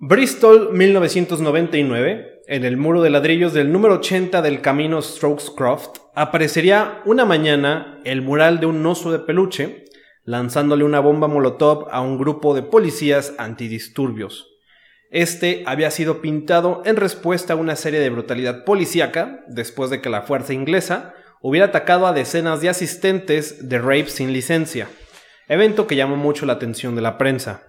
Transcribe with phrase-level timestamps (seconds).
[0.00, 7.24] Bristol, 1999, en el muro de ladrillos del número 80 del camino Strokescroft, aparecería una
[7.24, 9.86] mañana el mural de un oso de peluche
[10.22, 14.46] lanzándole una bomba molotov a un grupo de policías antidisturbios.
[15.10, 20.10] Este había sido pintado en respuesta a una serie de brutalidad policíaca después de que
[20.10, 21.12] la fuerza inglesa
[21.42, 24.86] hubiera atacado a decenas de asistentes de rape sin licencia,
[25.48, 27.67] evento que llamó mucho la atención de la prensa.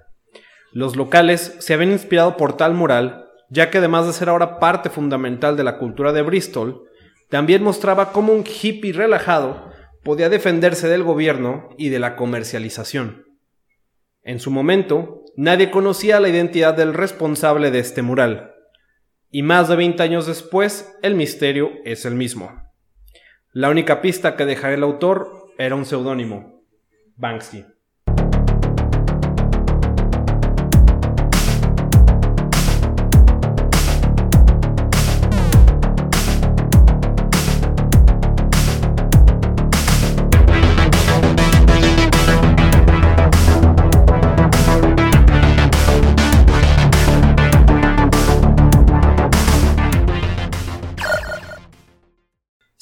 [0.71, 4.89] Los locales se habían inspirado por tal mural, ya que además de ser ahora parte
[4.89, 6.83] fundamental de la cultura de Bristol,
[7.29, 9.71] también mostraba cómo un hippie relajado
[10.04, 13.25] podía defenderse del gobierno y de la comercialización.
[14.23, 18.54] En su momento, nadie conocía la identidad del responsable de este mural,
[19.31, 22.64] y más de 20 años después, el misterio es el mismo.
[23.51, 26.64] La única pista que dejará el autor era un seudónimo,
[27.15, 27.65] Banksy.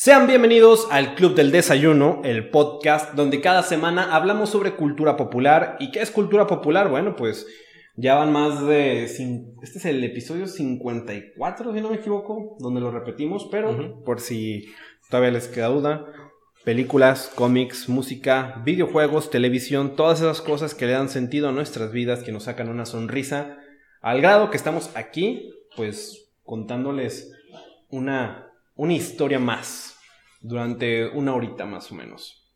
[0.08, 5.76] Sean bienvenidos al Club del Desayuno, el podcast donde cada semana hablamos sobre cultura popular.
[5.82, 6.90] ¿Y qué es cultura popular?
[6.90, 7.46] Bueno, pues
[7.98, 9.04] ya van más de...
[9.04, 14.70] Este es el episodio 54, si no me equivoco, donde lo repetimos, pero por si
[15.10, 16.06] todavía les queda duda,
[16.64, 22.24] películas, cómics, música, videojuegos, televisión, todas esas cosas que le dan sentido a nuestras vidas,
[22.24, 23.58] que nos sacan una sonrisa,
[24.00, 27.34] al grado que estamos aquí, pues contándoles
[27.90, 29.96] una, una historia más
[30.42, 32.48] durante una horita más o menos.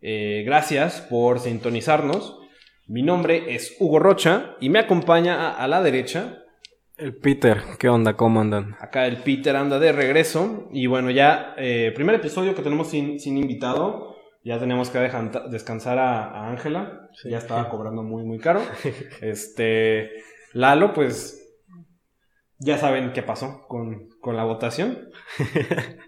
[0.00, 2.38] Eh, gracias por sintonizarnos.
[2.86, 6.38] Mi nombre es Hugo Rocha y me acompaña a, la derecha.
[6.96, 8.14] El Peter, ¿qué onda?
[8.14, 8.76] ¿Cómo andan?
[8.80, 10.68] Acá el Peter anda de regreso.
[10.72, 14.16] Y bueno, ya, eh, primer episodio que tenemos sin, invitado.
[14.42, 14.98] Ya tenemos que
[15.50, 17.10] descansar a Ángela.
[17.24, 18.62] Ya estaba cobrando muy, muy caro.
[19.20, 20.10] Este.
[20.52, 21.34] Lalo, pues.
[22.60, 25.10] Ya saben qué pasó con, con la votación.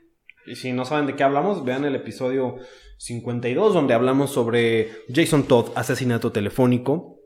[0.51, 2.57] Y si no saben de qué hablamos, vean el episodio
[2.99, 7.21] 52 donde hablamos sobre Jason Todd, asesinato telefónico.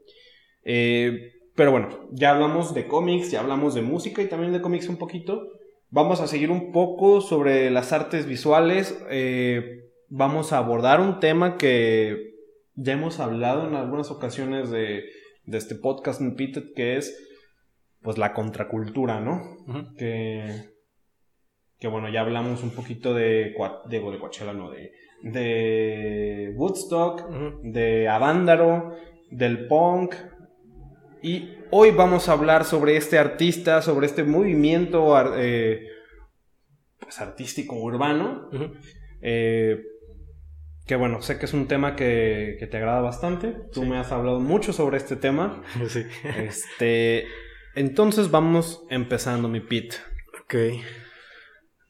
[0.62, 4.88] Eh, pero bueno, ya hablamos de cómics, ya hablamos de música y también de cómics
[4.88, 5.48] un poquito.
[5.88, 9.02] Vamos a seguir un poco sobre las artes visuales.
[9.08, 12.34] Eh, vamos a abordar un tema que
[12.74, 15.04] ya hemos hablado en algunas ocasiones de,
[15.46, 16.20] este podcast
[16.74, 17.16] que es
[18.02, 19.40] pues la contracultura, ¿no?
[19.96, 20.73] Que
[21.84, 27.28] que bueno, ya hablamos un poquito de, de, de Coachella, no, de, de Woodstock,
[27.62, 28.96] de Avándaro,
[29.30, 30.14] del punk.
[31.22, 35.86] Y hoy vamos a hablar sobre este artista, sobre este movimiento eh,
[37.00, 38.48] pues, artístico urbano.
[39.20, 39.82] Eh,
[40.86, 43.54] que bueno, sé que es un tema que, que te agrada bastante.
[43.74, 45.62] Tú me has hablado mucho sobre este tema.
[45.88, 46.02] Sí.
[46.38, 47.26] Este,
[47.74, 49.92] entonces vamos empezando, mi Pit.
[50.44, 50.54] Ok.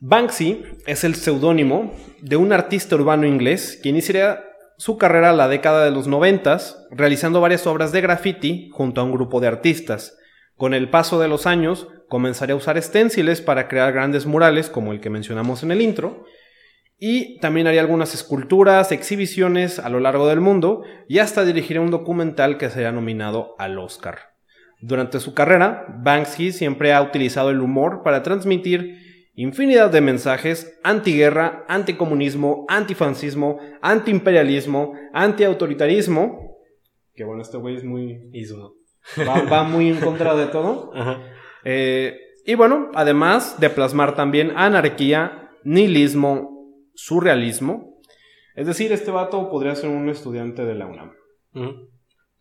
[0.06, 4.44] Banksy es el seudónimo de un artista urbano inglés que iniciaría
[4.76, 9.04] su carrera en la década de los noventas, realizando varias obras de graffiti junto a
[9.04, 10.18] un grupo de artistas.
[10.56, 14.92] Con el paso de los años, comenzaría a usar esténciles para crear grandes murales como
[14.92, 16.26] el que mencionamos en el intro,
[16.98, 21.90] y también haría algunas esculturas, exhibiciones a lo largo del mundo, y hasta dirigiría un
[21.90, 24.34] documental que sería nominado al Oscar.
[24.82, 29.03] Durante su carrera, Banksy siempre ha utilizado el humor para transmitir
[29.34, 36.58] infinidad de mensajes antiguerra, anticomunismo, antifrancismo, antiimperialismo, antiautoritarismo.
[37.14, 38.30] Que bueno, este güey es muy...
[39.18, 40.92] Va, muy en contra de todo.
[41.66, 46.54] Eh, y bueno, además de plasmar también anarquía, nihilismo,
[46.94, 48.02] surrealismo.
[48.54, 51.14] Es decir, este vato podría ser un estudiante de la UNAM.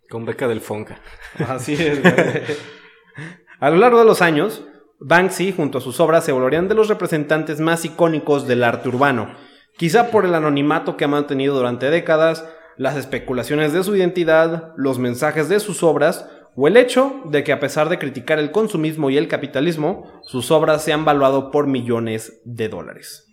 [0.10, 1.00] Con beca del Fonca.
[1.48, 2.02] Así es.
[3.62, 4.68] A lo largo de los años,
[5.00, 9.34] Banksy, junto a sus obras, se volverían de los representantes más icónicos del arte urbano,
[9.78, 12.48] quizá por el anonimato que ha mantenido durante décadas,
[12.78, 17.52] las especulaciones de su identidad, los mensajes de sus obras, o el hecho de que
[17.52, 21.68] a pesar de criticar el consumismo y el capitalismo, sus obras se han valuado por
[21.68, 23.28] millones de dólares.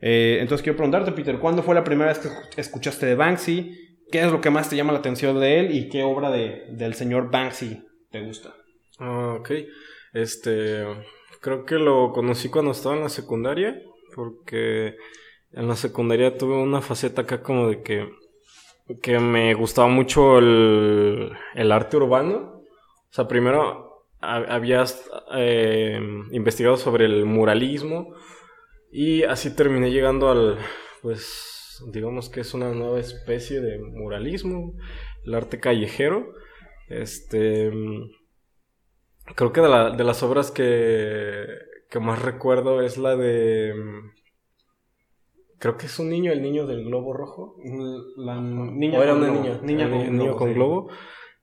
[0.00, 3.78] Eh, entonces quiero preguntarte, Peter, ¿cuándo fue la primera vez que escuchaste de Banksy?
[4.10, 5.74] ¿Qué es lo que más te llama la atención de él?
[5.74, 8.52] ¿Y qué obra de, del señor Banksy te gusta?
[8.98, 9.50] Ah, ok.
[10.12, 10.84] Este,
[11.40, 13.80] creo que lo conocí cuando estaba en la secundaria,
[14.14, 14.96] porque
[15.52, 18.08] en la secundaria tuve una faceta acá como de que,
[19.00, 22.62] que me gustaba mucho el, el arte urbano.
[23.10, 26.00] O sea, primero habías eh,
[26.30, 28.14] investigado sobre el muralismo
[28.90, 30.58] y así terminé llegando al,
[31.02, 34.74] pues, digamos que es una nueva especie de muralismo,
[35.24, 36.34] el arte callejero.
[36.88, 37.72] Este,
[39.34, 41.46] creo que de, la, de las obras que,
[41.90, 43.74] que más recuerdo es la de
[45.62, 47.54] Creo que es un niño, el niño del globo rojo.
[48.16, 49.60] La niña o era una niña.
[49.62, 50.88] Niña con, niño con globo.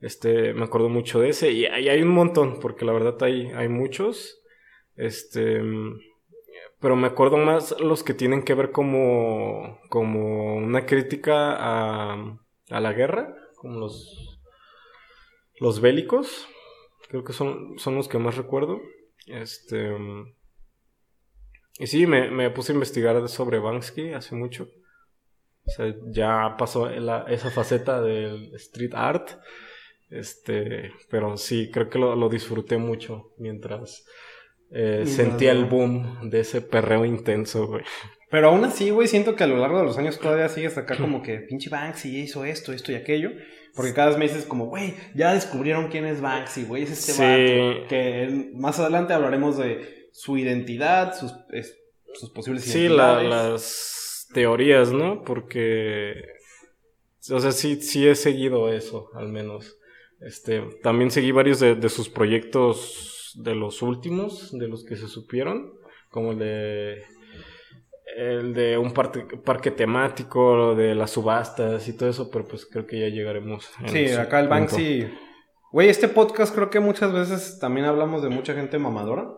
[0.02, 1.54] Este, me acuerdo mucho de ese.
[1.54, 4.44] Y, hay un montón, porque la verdad hay, hay muchos.
[4.98, 5.62] Este.
[6.82, 9.80] Pero me acuerdo más los que tienen que ver como.
[9.88, 12.38] como una crítica a.
[12.72, 13.38] a la guerra.
[13.56, 14.38] Como los.
[15.62, 16.46] los bélicos.
[17.10, 18.80] Creo que son, son los que más recuerdo.
[19.28, 19.96] Este.
[21.80, 24.70] Y sí, me, me puse a investigar sobre Banksy hace mucho.
[25.66, 29.32] O sea, ya pasó esa faceta del street art.
[30.10, 34.06] Este, pero sí, creo que lo, disfruté mucho mientras
[34.72, 37.84] eh, sentía el boom de ese perreo intenso, güey.
[38.32, 40.98] Pero aún así, güey, siento que a lo largo de los años todavía sigues acá
[41.00, 43.32] como que pinche Banksy hizo esto, esto y aquello.
[43.76, 47.12] Porque cada vez me dices como, güey, ya descubrieron quién es Banksy, güey, es este
[47.14, 47.88] vato.
[47.88, 51.34] Que más adelante hablaremos de su identidad, sus,
[52.14, 55.24] sus posibles sí, las teorías, ¿no?
[55.24, 56.14] Porque,
[57.32, 59.78] o sea, sí, sí he seguido eso, al menos.
[60.22, 65.74] Este, también seguí varios de, sus proyectos de los últimos, de los que se supieron,
[66.10, 67.04] como el de
[68.20, 72.86] el de un parque, parque temático, de las subastas y todo eso, pero pues creo
[72.86, 73.70] que ya llegaremos.
[73.88, 75.10] Sí, acá el Banksy.
[75.72, 79.30] Güey, este podcast creo que muchas veces también hablamos de mucha gente mamadora.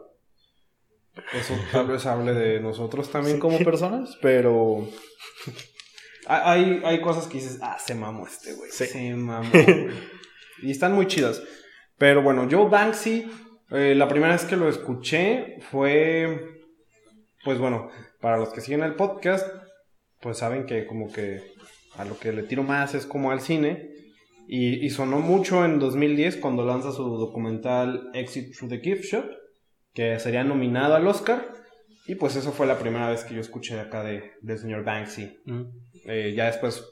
[1.33, 4.87] Eso tal vez hable de nosotros también como personas, pero
[6.25, 8.71] hay, hay cosas que dices, ah, se mamó este güey.
[8.71, 9.51] Se mamó,
[10.63, 11.43] Y están muy chidas.
[11.99, 13.29] Pero bueno, yo Banksy,
[13.69, 16.63] eh, la primera vez que lo escuché fue,
[17.43, 19.47] pues bueno, para los que siguen el podcast,
[20.21, 21.41] pues saben que como que
[21.95, 23.89] a lo que le tiro más es como al cine.
[24.47, 29.25] Y, y sonó mucho en 2010 cuando lanza su documental Exit Through the Gift Shop
[29.93, 31.53] que sería nominado al Oscar.
[32.07, 35.39] Y pues eso fue la primera vez que yo escuché acá de, del señor Banksy.
[35.45, 35.61] Mm.
[36.05, 36.83] Eh, ya después,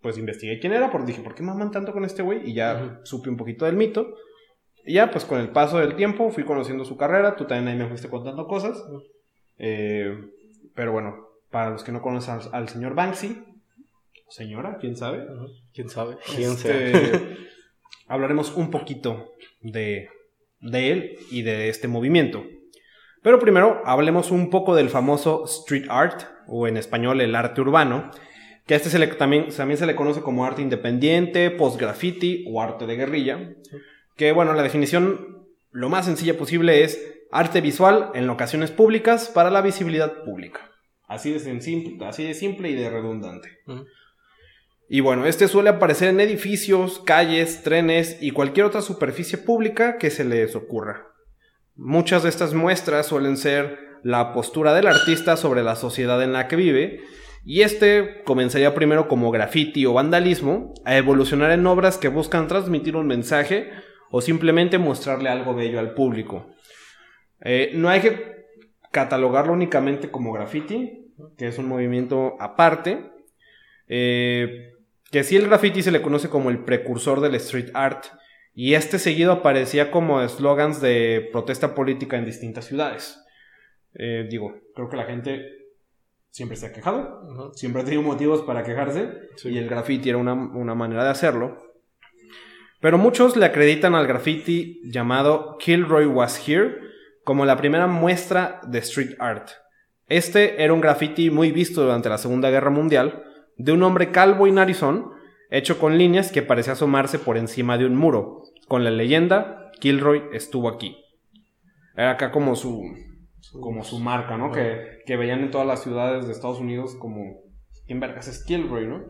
[0.00, 2.48] pues investigué quién era, porque dije, ¿por qué maman tanto con este güey?
[2.48, 4.14] Y ya supe un poquito del mito.
[4.84, 7.36] Y ya, pues con el paso del tiempo fui conociendo su carrera.
[7.36, 8.82] Tú también ahí me fuiste contando cosas.
[9.58, 10.16] Eh,
[10.74, 13.44] pero bueno, para los que no conocen al, señor Banksy,
[14.28, 15.26] señora, quién sabe.
[15.72, 16.16] ¿Quién sabe?
[16.34, 17.38] ¿Quién este,
[18.08, 20.08] hablaremos un poquito de
[20.62, 22.44] de él y de este movimiento.
[23.22, 28.10] Pero primero hablemos un poco del famoso street art, o en español el arte urbano,
[28.66, 32.62] que a este se le, también, también se le conoce como arte independiente, post-graffiti o
[32.62, 33.54] arte de guerrilla.
[34.16, 39.50] Que bueno, la definición lo más sencilla posible es arte visual en locaciones públicas para
[39.50, 40.70] la visibilidad pública.
[41.08, 43.48] Así de, simple, así de simple y de redundante.
[44.88, 50.10] Y bueno, este suele aparecer en edificios, calles, trenes y cualquier otra superficie pública que
[50.10, 51.08] se les ocurra.
[51.74, 56.48] Muchas de estas muestras suelen ser la postura del artista sobre la sociedad en la
[56.48, 57.00] que vive,
[57.44, 62.94] y este comenzaría primero como graffiti o vandalismo, a evolucionar en obras que buscan transmitir
[62.94, 63.70] un mensaje
[64.10, 66.54] o simplemente mostrarle algo bello al público.
[67.44, 68.46] Eh, no hay que
[68.90, 73.10] catalogarlo únicamente como graffiti, que es un movimiento aparte.
[73.88, 74.72] Eh,
[75.10, 78.06] que sí el graffiti se le conoce como el precursor del street art,
[78.54, 83.22] y este seguido aparecía como eslogans de protesta política en distintas ciudades.
[83.94, 85.46] Eh, digo, creo que la gente
[86.30, 89.10] siempre se ha quejado, siempre ha tenido motivos para quejarse,
[89.44, 91.62] y el graffiti era una, una manera de hacerlo.
[92.80, 96.81] Pero muchos le acreditan al graffiti llamado Kilroy Was Here
[97.24, 99.50] como la primera muestra de street art.
[100.08, 103.24] Este era un graffiti muy visto durante la Segunda Guerra Mundial,
[103.56, 105.10] de un hombre calvo y narizón,
[105.50, 110.22] hecho con líneas que parecía asomarse por encima de un muro, con la leyenda Kilroy
[110.32, 110.96] estuvo aquí.
[111.96, 112.82] Era acá como su,
[113.60, 114.52] como su marca, ¿no?
[114.52, 117.40] Que, que, veían en todas las ciudades de Estados Unidos como,
[117.86, 119.04] ¿quién vergas es Kilroy, no?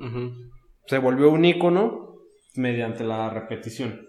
[0.86, 2.16] Se volvió un icono
[2.56, 4.00] mediante la repetición.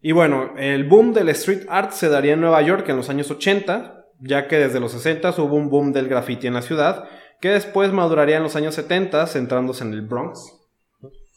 [0.00, 3.30] Y bueno, el boom del street art se daría en Nueva York en los años
[3.30, 7.08] 80, ya que desde los 60 hubo un boom del graffiti en la ciudad
[7.40, 10.60] que después maduraría en los años 70, centrándose en el Bronx.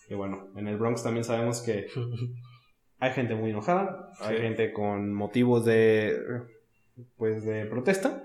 [0.10, 1.88] Y bueno, en el Bronx también sabemos que
[3.00, 6.18] hay gente muy enojada, hay gente con motivos de,
[7.18, 8.22] pues, de protesta.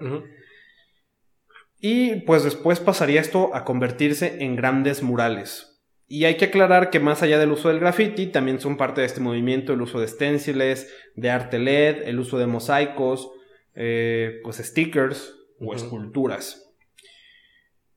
[1.80, 5.67] Y pues después pasaría esto a convertirse en grandes murales.
[6.10, 9.06] Y hay que aclarar que más allá del uso del graffiti, también son parte de
[9.06, 13.30] este movimiento el uso de stenciles, de arte LED, el uso de mosaicos,
[13.74, 16.72] eh, pues stickers o esculturas.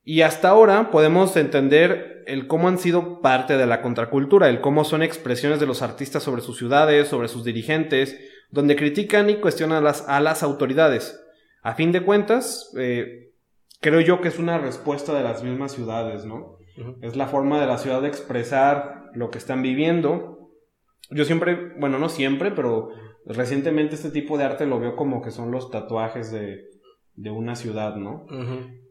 [0.03, 4.83] Y hasta ahora podemos entender el cómo han sido parte de la contracultura, el cómo
[4.83, 9.77] son expresiones de los artistas sobre sus ciudades, sobre sus dirigentes, donde critican y cuestionan
[9.77, 11.17] a las, a las autoridades.
[11.61, 13.31] A fin de cuentas, eh,
[13.79, 16.57] creo yo que es una respuesta de las mismas ciudades, ¿no?
[17.01, 20.49] Es la forma de la ciudad de expresar lo que están viviendo.
[21.09, 22.89] Yo siempre, bueno, no siempre, pero
[23.25, 26.65] recientemente este tipo de arte lo veo como que son los tatuajes de,
[27.15, 28.25] de una ciudad, ¿no?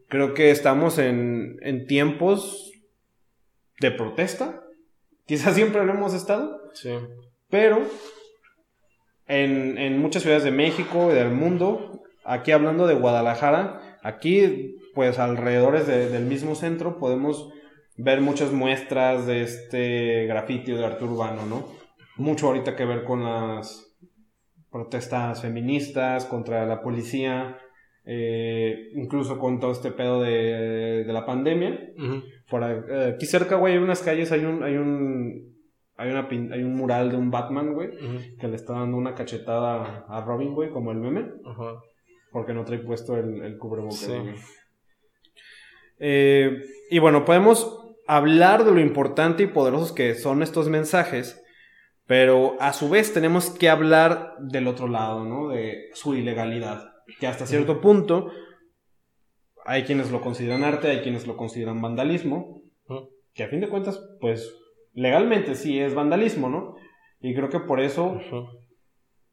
[0.07, 2.71] Creo que estamos en, en tiempos
[3.79, 4.63] de protesta.
[5.25, 6.59] Quizás siempre lo hemos estado.
[6.73, 6.91] Sí.
[7.49, 7.81] Pero
[9.27, 15.19] en, en muchas ciudades de México y del mundo, aquí hablando de Guadalajara, aquí pues
[15.19, 17.49] alrededor del mismo centro podemos
[17.97, 21.67] ver muchas muestras de este grafiti de arte urbano, ¿no?
[22.17, 23.91] Mucho ahorita que ver con las
[24.69, 27.57] protestas feministas contra la policía,
[28.05, 31.93] eh, incluso con todo este pedo de, la pandemia.
[32.49, 35.55] Por eh, aquí cerca, güey, hay unas calles, hay un, hay un,
[35.97, 37.89] hay una hay un mural de un Batman, güey,
[38.39, 41.31] que le está dando una cachetada a Robin, güey, como el meme.
[42.31, 44.09] Porque no trae puesto el, el cubrebocas.
[46.03, 47.80] Eh, y bueno, podemos
[48.11, 51.41] hablar de lo importante y poderosos que son estos mensajes,
[52.05, 55.47] pero a su vez tenemos que hablar del otro lado, ¿no?
[55.47, 56.91] De su ilegalidad,
[57.21, 58.29] que hasta cierto punto
[59.63, 62.63] hay quienes lo consideran arte, hay quienes lo consideran vandalismo,
[63.33, 64.57] que a fin de cuentas, pues
[64.91, 66.75] legalmente sí es vandalismo, ¿no?
[67.21, 68.19] Y creo que por eso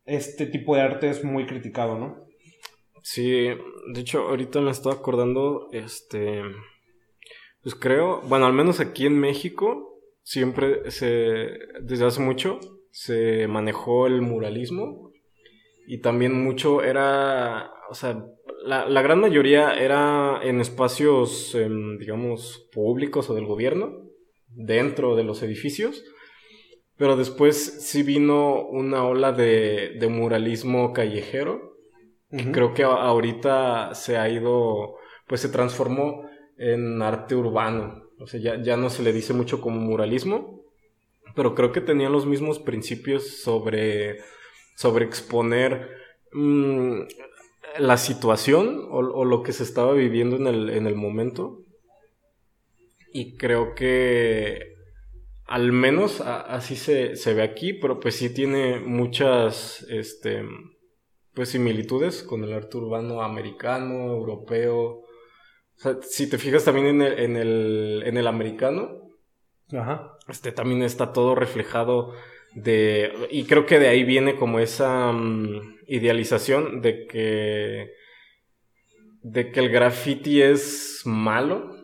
[0.04, 2.28] este tipo de arte es muy criticado, ¿no?
[3.02, 3.48] Sí,
[3.92, 6.42] de hecho, ahorita me estoy acordando, este,
[7.62, 12.60] pues creo, bueno, al menos aquí en México, siempre se, desde hace mucho,
[12.90, 15.12] se manejó el muralismo
[15.86, 18.24] y también mucho era, o sea,
[18.64, 23.92] la, gran mayoría era en espacios, em, digamos, públicos o del gobierno,
[24.48, 26.04] dentro de los edificios,
[26.96, 31.76] pero después sí vino una ola de, de muralismo callejero,
[32.52, 34.96] creo que ahorita se ha ido,
[35.26, 36.27] pues se transformó
[36.58, 38.02] en arte urbano.
[38.18, 40.62] O sea, ya, ya no se le dice mucho como muralismo,
[41.34, 44.18] pero creo que tenía los mismos principios sobre,
[44.76, 45.88] sobre exponer
[46.32, 47.02] mm,
[47.78, 51.62] la situación o, lo que se estaba viviendo en el, en el momento.
[53.12, 54.74] Y creo que
[55.46, 60.42] al menos así se, se, ve aquí, pero pues sí tiene muchas este,
[61.32, 65.04] pues similitudes con el arte urbano americano, europeo,
[65.78, 69.12] o sea, si te fijas también en el, en el, en el americano,
[70.28, 72.14] este también está todo reflejado
[72.54, 73.12] de...
[73.30, 77.92] Y creo que de ahí viene como esa mm, idealización de que...
[79.22, 81.76] de que el graffiti es malo.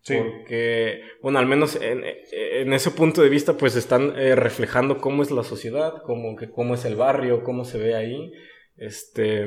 [0.00, 0.16] Sí.
[0.16, 5.30] Porque, bueno, al menos en, ese punto de vista, pues están eh, reflejando cómo es
[5.30, 8.32] la sociedad, cómo, que, cómo es el barrio, cómo se ve ahí.
[8.76, 9.46] Este.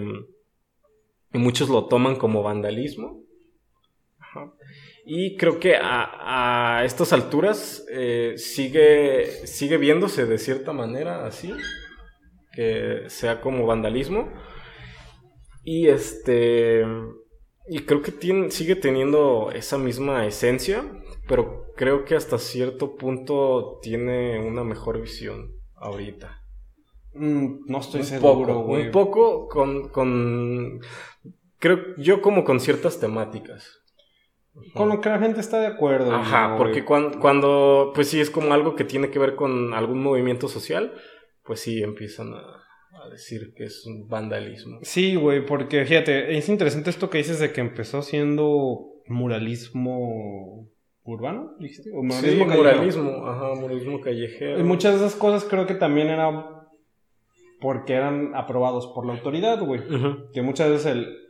[1.33, 3.26] Y muchos lo toman como vandalismo.
[5.09, 11.53] Y creo que a, estas alturas eh, sigue, sigue viéndose de cierta manera así,
[12.51, 14.29] que sea como vandalismo.
[15.63, 16.85] Y este.
[17.69, 20.83] Y creo que tiene, sigue teniendo esa misma esencia,
[21.25, 26.41] pero creo que hasta cierto punto tiene una mejor visión ahorita.
[27.13, 30.81] Mm, no estoy seguro, Un poco con, con.
[31.59, 33.87] Creo yo como con ciertas temáticas.
[34.73, 36.13] Con lo que la gente está de acuerdo.
[36.13, 40.47] Ajá, porque cuando, pues sí es como algo que tiene que ver con algún movimiento
[40.47, 40.93] social,
[41.43, 42.63] pues sí empiezan a,
[43.11, 44.79] decir que es un vandalismo.
[44.81, 50.67] Sí, güey, porque fíjate, es interesante esto que dices de que empezó siendo muralismo
[51.03, 54.59] urbano, dijiste, o muralismo sí, muralismo, ajá, muralismo callejero.
[54.59, 56.57] Y muchas de esas cosas creo que también era
[57.61, 59.81] porque eran aprobados por la autoridad, güey.
[60.33, 61.26] Que muchas veces el,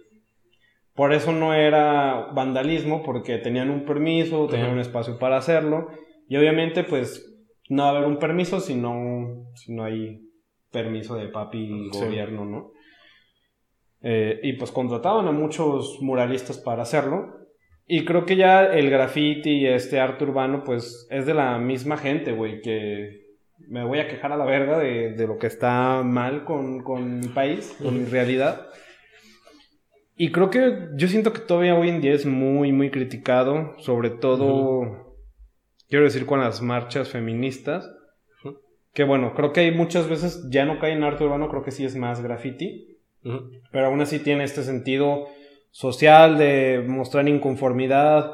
[0.98, 5.90] por eso no era vandalismo, porque tenían un permiso, tenían un espacio para hacerlo.
[6.28, 7.40] Y obviamente, pues,
[7.70, 10.24] no va a haber un permiso si no, si no hay
[10.72, 12.72] permiso de papi y gobierno, ¿no?
[14.02, 17.32] Eh, y pues contrataban a muchos muralistas para hacerlo.
[17.86, 21.98] Y creo que ya el graffiti y este arte urbano, pues, es de la misma
[21.98, 23.22] gente, güey, que
[23.70, 27.20] me voy a quejar a la verga de, de lo que está mal con, con
[27.20, 28.66] mi país, con mi realidad.
[30.20, 34.10] Y creo que yo siento que todavía hoy en día es muy, muy criticado, sobre
[34.10, 35.16] todo
[35.88, 37.88] quiero decir con las marchas feministas,
[38.94, 41.70] que bueno, creo que hay muchas veces ya no cae en arte urbano, creo que
[41.70, 42.98] sí es más graffiti,
[43.72, 45.28] pero aún así tiene este sentido
[45.70, 48.32] social de mostrar inconformidad,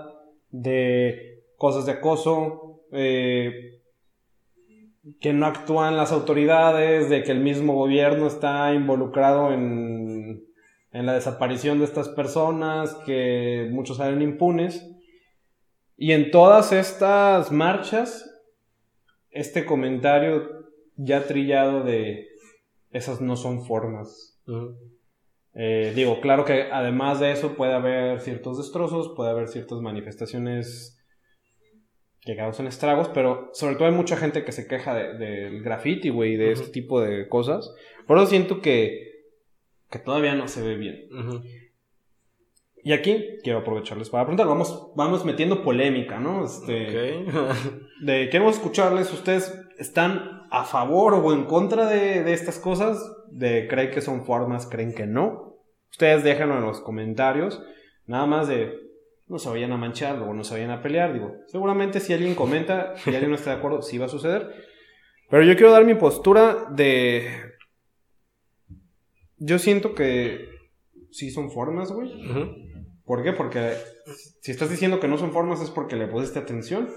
[0.52, 3.82] de cosas de acoso, eh,
[5.20, 10.13] que no actúan las autoridades, de que el mismo gobierno está involucrado en,
[10.94, 14.90] en la desaparición de estas personas, que muchos salen impunes.
[15.98, 18.30] Y en todas estas marchas,
[19.32, 20.64] este comentario
[20.96, 22.28] ya trillado de
[22.92, 24.40] esas no son formas.
[25.56, 31.00] Eh, digo, claro que además de eso puede haber ciertos destrozos, puede haber ciertas manifestaciones
[32.22, 36.38] que causan estragos, pero sobre todo hay mucha gente que se queja del graffiti, güey,
[36.38, 37.74] de este tipo de cosas.
[38.08, 39.13] Por eso siento que,
[39.94, 41.08] que todavía no se ve bien.
[42.84, 46.44] Y aquí quiero aprovecharles para preguntar, vamos, vamos metiendo polémica, ¿no?
[46.44, 47.24] Este,
[48.02, 52.98] de, queremos escucharles, ¿ustedes están a favor o en contra de, de estas cosas?
[53.30, 55.60] ¿De creen que son formas, creen que no?
[55.92, 57.62] Ustedes déjenlo en los comentarios,
[58.08, 58.74] nada más de
[59.28, 61.14] no se vayan a manchar, luego no se vayan a pelear.
[61.14, 64.52] Digo, seguramente si alguien comenta y alguien no está de acuerdo, sí va a suceder.
[65.30, 67.53] Pero yo quiero dar mi postura de.
[69.46, 70.48] Yo siento que
[71.12, 72.10] sí son formas, güey.
[73.04, 73.34] ¿Por qué?
[73.34, 73.74] Porque
[74.40, 76.90] si estás diciendo que no son formas es porque le pusiste atención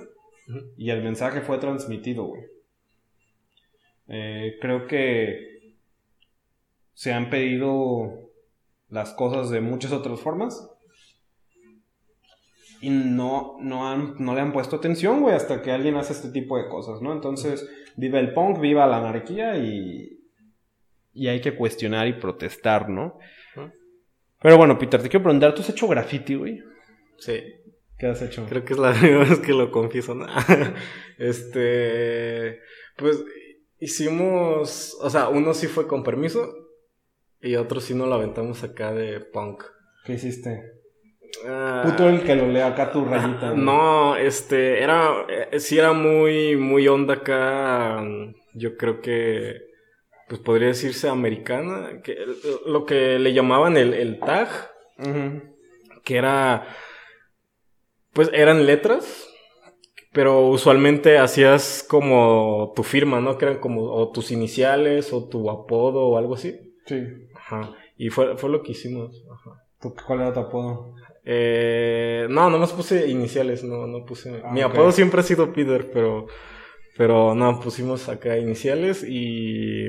[0.77, 2.43] y el mensaje fue transmitido, güey.
[4.09, 5.75] Eh, creo que
[6.95, 8.31] se han pedido
[8.91, 10.71] las cosas de muchas otras formas
[12.81, 16.29] y no, no, han, no le han puesto atención, güey, hasta que alguien hace este
[16.29, 17.13] tipo de cosas, ¿no?
[17.13, 20.16] Entonces, viva el punk, viva la anarquía y,
[21.17, 23.19] y hay que cuestionar y protestar, ¿no?
[24.43, 26.63] Pero bueno, Peter, te quiero preguntar, ¿tú has hecho graffiti, güey?
[27.19, 27.43] Sí.
[27.99, 28.45] ¿Qué has hecho?
[28.47, 30.27] Creo que es la primera vez que lo confieso, ¿no?
[31.19, 32.61] este,
[32.97, 33.25] pues
[33.81, 36.53] hicimos, o sea, uno sí fue con permiso
[37.41, 39.65] y otro sí no lo aventamos acá de punk.
[40.05, 40.61] ¿Qué hiciste?
[41.47, 41.83] Ah.
[41.85, 43.55] Puto el que lo lea acá tu rayita.
[43.55, 48.05] No, este, era, eh, sí era muy, muy onda acá,
[48.55, 49.66] yo creo que,
[50.29, 52.17] pues podría decirse americana, que
[52.67, 54.49] lo que le llamaban el, tag,
[56.05, 56.67] que era,
[58.13, 59.29] pues eran letras,
[60.13, 63.37] pero usualmente hacías como tu firma, ¿no?
[63.37, 66.75] Que eran como o tus iniciales o tu apodo o algo así.
[66.87, 67.05] Sí.
[67.35, 67.75] Ajá.
[67.99, 69.23] Y fue, fue lo que hicimos.
[69.31, 69.63] Ajá.
[70.07, 70.95] ¿Cuál era tu apodo?
[71.29, 74.41] Eh, no, nomás puse iniciales, no, no puse.
[74.45, 76.29] Ah, mi apodo siempre ha sido Peter, pero,
[76.97, 79.89] pero no, pusimos acá iniciales y,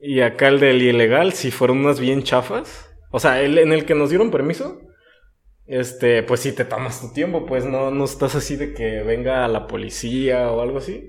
[0.00, 2.90] y acá el del ilegal, si fueron unas bien chafas.
[3.10, 4.80] O sea, el, en el que nos dieron permiso,
[5.66, 9.46] este, pues sí te tomas tu tiempo, pues no, no estás así de que venga
[9.48, 11.08] la policía o algo así.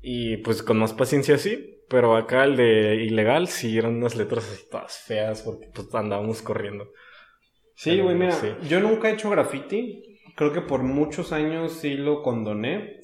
[0.00, 1.68] Y pues con más paciencia sí.
[1.88, 6.40] Pero acá el de ilegal sí eran unas letras así todas feas porque pues andábamos
[6.40, 6.90] corriendo.
[7.74, 8.34] Sí, güey, mira,
[8.66, 10.18] yo nunca he hecho graffiti.
[10.34, 13.00] Creo que por muchos años sí lo condoné.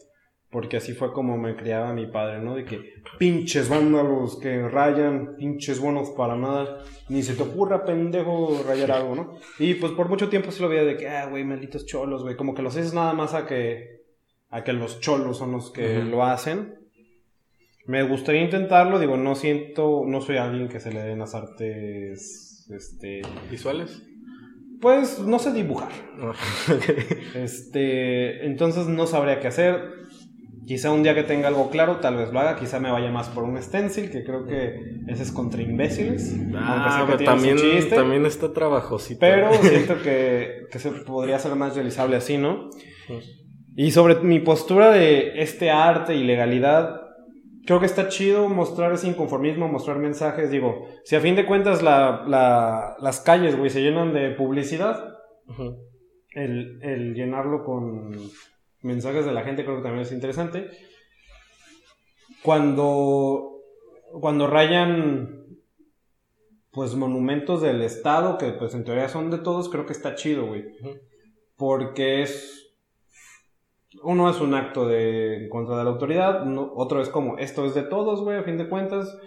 [0.51, 2.55] Porque así fue como me criaba mi padre, ¿no?
[2.55, 6.83] De que pinches vándalos que rayan, pinches buenos para nada.
[7.11, 9.35] Ni se te ocurra, pendejo, rayar algo, ¿no?
[9.59, 12.37] Y pues por mucho tiempo sí lo veía de que, ah, güey, malditos cholos, güey.
[12.37, 14.05] Como que los haces nada más a que,
[14.49, 16.79] a que los cholos son los que lo hacen.
[17.85, 22.67] Me gustaría intentarlo, digo, no siento, no soy alguien que se le den las artes,
[22.71, 23.23] este...
[23.51, 24.03] ¿Visuales?
[24.81, 25.91] Pues no sé dibujar.
[27.35, 29.99] este, entonces no sabría qué hacer.
[30.69, 32.55] Quizá un día que tenga algo claro, tal vez lo haga.
[32.57, 36.37] Quizá me vaya más por un stencil, que creo que ese es contra imbéciles.
[36.55, 37.57] Ah, pero también,
[37.89, 39.19] también está trabajosito.
[39.19, 42.69] Pero siento que, que se podría ser más realizable así, ¿no?
[43.77, 47.01] Y sobre mi postura de este arte y legalidad,
[47.65, 50.51] creo que está chido mostrar ese inconformismo, mostrar mensajes.
[50.51, 55.15] Digo, si a fin de cuentas las calles, güey, se llenan de publicidad,
[56.33, 58.13] el, llenarlo con
[58.83, 60.71] mensajes de la gente creo que también es interesante.
[62.43, 63.61] Cuando,
[64.21, 65.47] cuando rayan,
[66.71, 70.47] pues, monumentos del Estado, que pues en teoría son de todos, creo que está chido,
[70.47, 70.65] güey.
[71.57, 72.69] Porque es
[74.03, 77.83] uno es un acto de contra de la autoridad, otro es como esto es de
[77.83, 79.19] todos, güey, a fin de cuentas.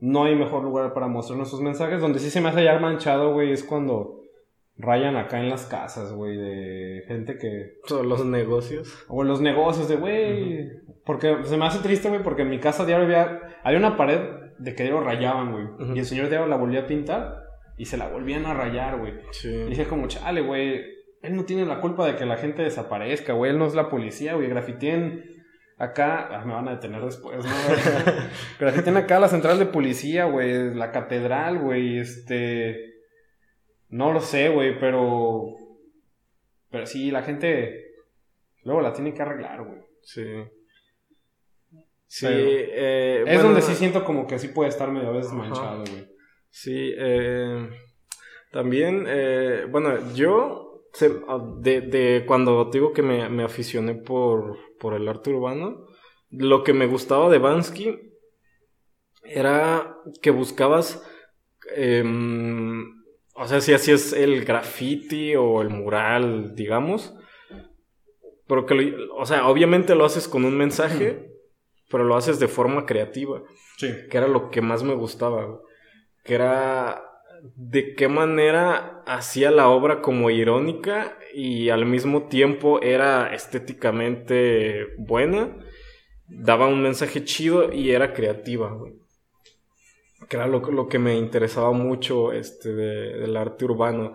[0.00, 2.00] No hay mejor lugar para mostrar nuestros mensajes.
[2.00, 4.20] Donde sí se me hace ya manchado, güey, es cuando
[4.78, 7.78] rayan acá en las casas, güey, de gente que...
[7.94, 9.04] O los negocios.
[9.08, 10.70] O los negocios de, güey...
[11.04, 13.40] Porque se me hace triste, güey, porque en mi casa diario había...
[13.62, 14.20] Había una pared
[14.58, 15.94] de que lo rayaban, güey.
[15.94, 17.44] Y el señor diario la volvía a pintar
[17.76, 19.14] y se la volvían a rayar, güey.
[19.44, 23.32] Y dije como, chale, güey él no tiene la culpa de que la gente desaparezca,
[23.32, 23.50] güey.
[23.50, 24.48] Él no es la policía, güey.
[24.48, 25.24] Grafitien
[25.78, 26.28] acá.
[26.30, 27.50] Ah, me van a detener después, ¿no?
[28.60, 30.74] grafitien acá la central de policía, güey.
[30.74, 31.98] La catedral, güey.
[31.98, 32.85] Este.
[33.88, 35.54] No lo sé, güey, pero.
[36.70, 37.94] Pero sí, la gente.
[38.62, 39.80] Luego la tiene que arreglar, güey.
[40.02, 40.24] Sí.
[42.08, 45.80] Sí, eh, es donde sí siento como que sí puede estar medio a veces manchado,
[45.80, 46.08] güey.
[46.50, 47.68] Sí, eh,
[48.52, 50.84] también, eh, bueno, yo,
[51.60, 55.86] de, de, cuando digo que me, me aficioné por, por el arte urbano,
[56.30, 58.12] lo que me gustaba de Bansky
[59.22, 61.04] era que buscabas,
[61.74, 62.95] em,
[63.36, 67.14] o sea, si hacías el graffiti o el mural, digamos,
[68.46, 71.30] pero que, o sea, obviamente lo haces con un mensaje,
[71.90, 73.42] pero lo haces de forma creativa.
[73.76, 73.88] Sí.
[74.10, 75.60] Que era lo que más me gustaba,
[76.24, 77.02] que era
[77.54, 85.56] de qué manera hacía la obra como irónica y al mismo tiempo era estéticamente buena,
[86.28, 88.94] daba un mensaje chido y era creativa, güey.
[90.28, 94.14] Que era lo, que me interesaba mucho este, del arte urbano.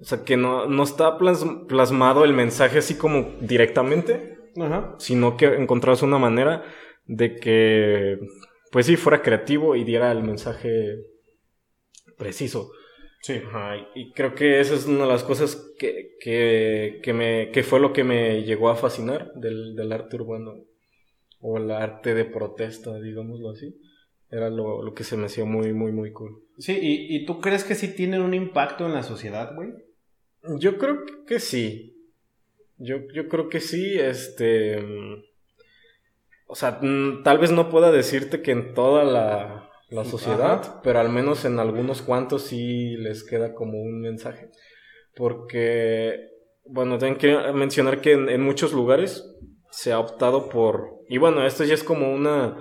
[0.00, 4.38] O sea, que no, no está plasmado el mensaje así como directamente,
[4.98, 6.64] sino que encontrabas una manera
[7.06, 8.18] de que,
[8.70, 10.96] pues sí, fuera creativo y diera el mensaje
[12.18, 12.72] preciso.
[13.22, 13.40] Sí.
[13.94, 17.92] y creo que esa es una de las cosas que, que, me, que fue lo
[17.92, 20.54] que me llegó a fascinar del, del, arte urbano.
[21.38, 23.76] O el arte de protesta, digámoslo así.
[24.32, 26.42] Era lo, lo que se me hacía muy, muy, muy cool.
[26.56, 29.68] Sí, ¿y, y tú crees que sí tienen un impacto en la sociedad, güey?
[30.58, 31.94] Yo creo que sí.
[32.78, 34.78] Yo, yo creo que sí, este...
[36.46, 40.98] O sea, mm, tal vez no pueda decirte que en toda la, la sociedad, pero
[40.98, 44.48] al menos en algunos cuantos sí les queda como un mensaje.
[45.14, 46.30] Porque,
[46.64, 49.24] bueno, tengo que mencionar que en, muchos lugares
[49.70, 52.56] se ha optado por, y bueno, esto ya es como una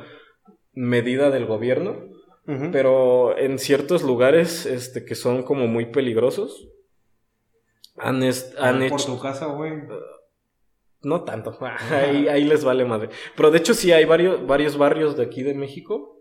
[0.73, 2.09] medida del gobierno,
[2.73, 6.67] pero en ciertos lugares este, que son como muy peligrosos,
[7.95, 8.21] han,
[8.57, 8.95] han hecho...
[8.95, 9.73] Por tu casa, güey.
[11.01, 11.57] no tanto,
[11.91, 13.09] ahí, ahí, les vale madre.
[13.37, 16.19] Pero de hecho sí hay varios, varios barrios de aquí de México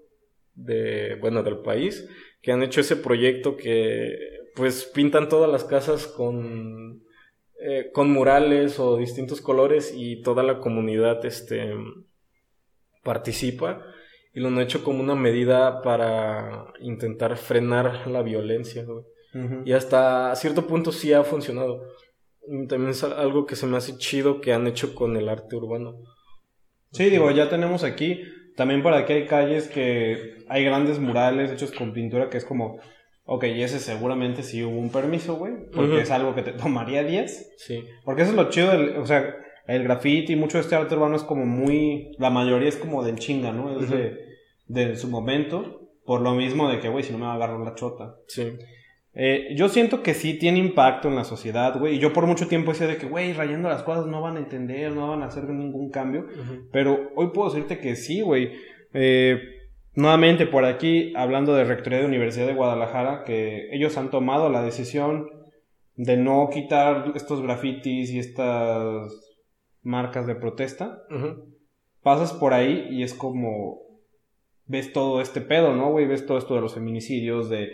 [0.54, 2.08] de, bueno, del país,
[2.42, 4.16] que han hecho ese proyecto que,
[4.54, 7.02] pues, pintan todas las casas con,
[7.60, 11.74] eh, con murales o distintos colores y toda la comunidad, este,
[13.02, 13.84] participa
[14.32, 18.84] y lo han hecho como una medida para intentar frenar la violencia,
[19.64, 21.82] Y hasta cierto punto sí ha funcionado.
[22.68, 25.96] También es algo que se me hace chido que han hecho con el arte urbano.
[26.92, 28.22] Sí, digo, ya tenemos aquí
[28.60, 32.78] también por aquí hay calles que hay grandes murales hechos con pintura que es como,
[33.24, 37.02] ok, y ese seguramente sí hubo un permiso, güey, porque es algo que te tomaría
[37.02, 37.50] días.
[37.56, 37.84] Sí.
[38.04, 39.34] Porque eso es lo chido, del, o sea,
[39.70, 43.04] el graffiti y mucho de este arte urbano es como muy, la mayoría es como
[43.04, 43.80] del chinga, ¿no?
[43.80, 43.88] Es
[44.66, 47.60] de, su momento, por lo mismo de que, güey, si no me va a agarrar
[47.60, 48.16] la chota.
[48.26, 48.52] Sí.
[49.14, 51.96] Eh, yo siento que sí tiene impacto en la sociedad, güey.
[51.96, 54.40] Y yo por mucho tiempo decía de que, güey, rayando las cosas no van a
[54.40, 56.26] entender, no van a hacer ningún cambio.
[56.72, 58.52] Pero hoy puedo decirte que sí, güey.
[58.92, 59.40] Eh,
[59.94, 64.62] nuevamente por aquí, hablando de Rectoría de Universidad de Guadalajara, que ellos han tomado la
[64.62, 65.28] decisión
[65.96, 69.29] de no quitar estos grafitis y estas
[69.82, 71.02] marcas de protesta.
[72.02, 73.80] Pasas por ahí y es como...
[74.66, 76.06] Ves todo este pedo, ¿no, güey?
[76.06, 77.72] Ves todo esto de los feminicidios, de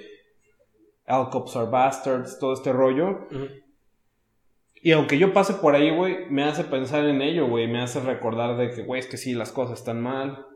[1.06, 3.28] All Cops Are Bastards, todo este rollo.
[4.82, 7.68] Y aunque yo pase por ahí, güey, me hace pensar en ello, güey.
[7.68, 10.46] Me hace recordar de que, güey, es que sí, las cosas están mal.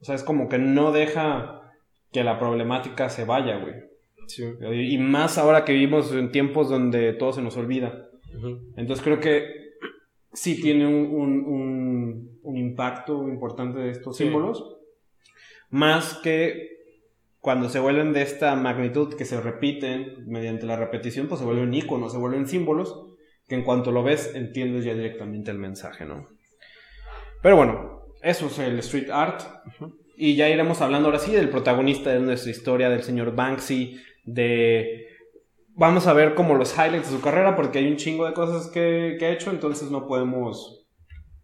[0.00, 1.60] O sea, es como que no deja
[2.12, 3.74] que la problemática se vaya, güey.
[4.90, 8.08] Y más ahora que vivimos en tiempos donde todo se nos olvida.
[8.76, 9.63] Entonces creo que
[10.34, 14.76] sí tiene un, un, impacto importante de estos símbolos.
[15.70, 16.74] Más que
[17.40, 21.74] cuando se vuelven de esta magnitud que se repiten mediante la repetición, pues se vuelven
[21.74, 23.08] iconos, se vuelven símbolos
[23.48, 26.28] que en cuanto lo ves entiendes ya directamente el mensaje, ¿no?
[27.42, 29.42] Pero bueno, eso es el street art.
[30.16, 35.08] Y ya iremos hablando ahora sí del protagonista de nuestra historia, del señor Banksy, de...
[35.76, 38.68] Vamos a ver como los highlights de su carrera, porque hay un chingo de cosas
[38.68, 40.86] que, ha hecho, entonces no podemos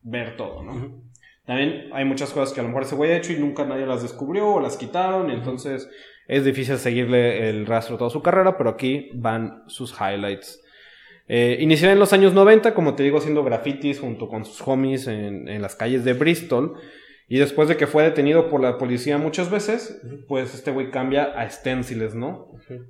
[0.03, 1.03] ver todo, ¿no?
[1.45, 3.87] También hay muchas cosas que a lo mejor ese güey ha hecho y nunca nadie
[3.87, 5.89] las descubrió o las quitaron, entonces
[6.29, 10.63] es difícil seguirle el rastro de toda su carrera, pero aquí van sus highlights.
[11.33, 15.07] Eh, inició en los años 90, como te digo, haciendo grafitis junto con sus homies
[15.07, 16.75] en, las calles de Bristol.
[17.33, 21.27] Y después de que fue detenido por la policía muchas veces, pues este güey cambia
[21.27, 22.49] a stenciles, ¿no?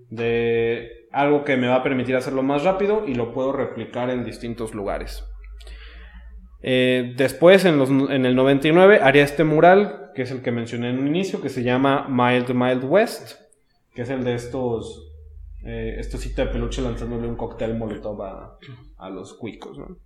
[0.09, 4.25] De algo que me va a permitir hacerlo más rápido y lo puedo replicar en
[4.25, 5.23] distintos lugares.
[6.63, 11.01] Eh, después, en, en, el 99, haría este mural, que es el que mencioné en
[11.01, 13.43] un inicio, que se llama Mild Mild West,
[13.95, 15.13] que es el de estos,
[15.67, 18.59] eh, estos de peluche lanzándole un cóctel molotov a,
[18.97, 19.99] a los cuicos, ¿no?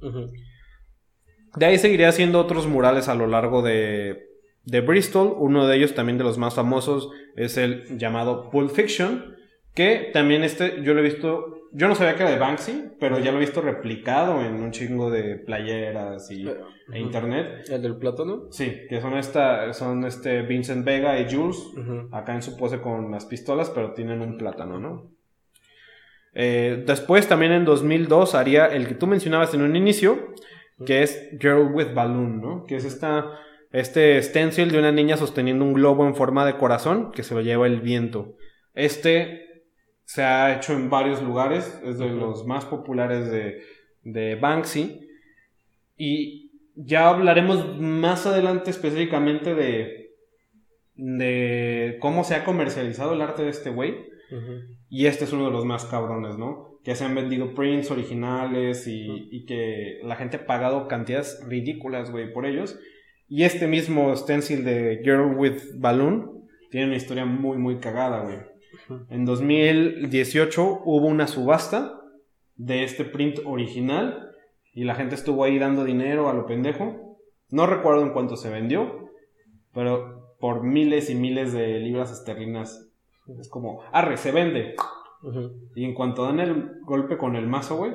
[1.57, 4.29] De ahí seguiría haciendo otros murales a lo largo de,
[4.65, 5.35] de Bristol.
[5.39, 9.37] Uno de ellos, también de los más famosos, es el llamado Pulp Fiction.
[9.75, 11.69] Que también este, yo lo he visto.
[11.73, 14.71] Yo no sabía que era de Banksy, pero ya lo he visto replicado en un
[14.71, 16.47] chingo de playeras y
[16.93, 17.65] e internet.
[17.69, 18.47] ¿El del plátano?
[18.53, 21.59] Sí, que son esta, son este Vincent Vega y Jules,
[22.13, 25.11] acá en su pose con las pistolas, pero tienen un plátano, ¿no?
[26.35, 30.35] Eh, después, también en 2002, haría el que tú mencionabas en un inicio,
[30.85, 32.65] que es Girl with Balloon, ¿no?
[32.65, 33.39] Que es esta,
[33.73, 37.41] este stencil de una niña sosteniendo un globo en forma de corazón que se lo
[37.41, 38.37] lleva el viento.
[38.75, 39.65] Este
[40.05, 43.63] se ha hecho en varios lugares, es de los más populares de,
[44.03, 45.09] de Banksy.
[45.97, 50.15] Y ya hablaremos más adelante específicamente de,
[50.95, 54.13] de cómo se ha comercializado el arte de este güey.
[54.89, 56.74] Y este es uno de los más cabrones, ¿no?
[56.85, 62.33] Que se han vendido prints originales y, que la gente ha pagado cantidades ridículas, güey,
[62.33, 62.79] por ellos.
[63.27, 68.37] Y este mismo stencil de Girl with Balloon tiene una historia muy, muy cagada, güey.
[69.09, 72.01] En 2018 hubo una subasta
[72.57, 74.33] de este print original
[74.75, 77.19] y la gente estuvo ahí dando dinero a lo pendejo.
[77.49, 79.11] No recuerdo en cuánto se vendió,
[79.73, 82.91] pero por miles y miles de libras esterlinas.
[83.41, 84.75] Es como, arre, se vende.
[85.75, 87.93] Y en cuanto dan el golpe con el mazo, güey,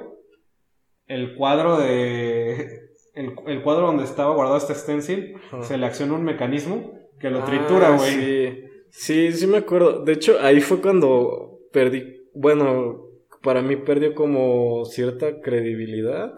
[1.08, 2.89] el cuadro de.
[3.15, 7.89] El, cuadro donde estaba guardado este stencil, se le acciona un mecanismo que lo tritura,
[7.89, 8.12] ah, güey.
[8.12, 8.63] Sí.
[8.89, 10.06] sí, sí me acuerdo.
[10.06, 12.28] De hecho, ahí fue cuando perdí.
[12.34, 13.02] Bueno,
[13.42, 16.34] para mí perdió como cierta credibilidad.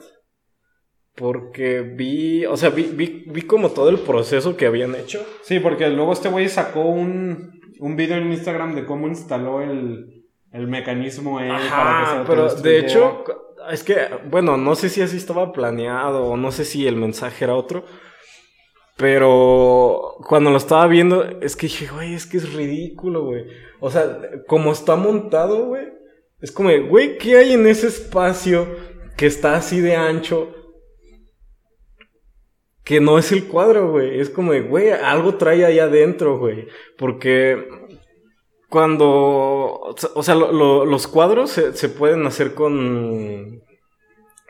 [1.14, 5.24] Porque vi, o sea, vi, vi, vi, como todo el proceso que habían hecho.
[5.44, 10.21] Sí, porque luego este güey sacó un, un video en Instagram de cómo instaló el,
[10.52, 13.24] el mecanismo es para que se pero de hecho,
[13.72, 13.98] es que,
[14.30, 17.86] bueno, no sé si así estaba planeado o no sé si el mensaje era otro.
[18.98, 23.46] Pero cuando lo estaba viendo, es que dije, güey, es que es ridículo, güey.
[23.80, 25.88] O sea, como está montado, güey,
[26.40, 28.68] es como, güey, ¿qué hay en ese espacio
[29.18, 30.54] que está así de ancho?
[32.84, 34.20] Que no es el cuadro, güey.
[34.20, 36.68] Es como, güey, algo trae ahí adentro, güey.
[36.98, 37.58] Porque
[38.72, 43.62] cuando, o sea, los cuadros se, pueden hacer con,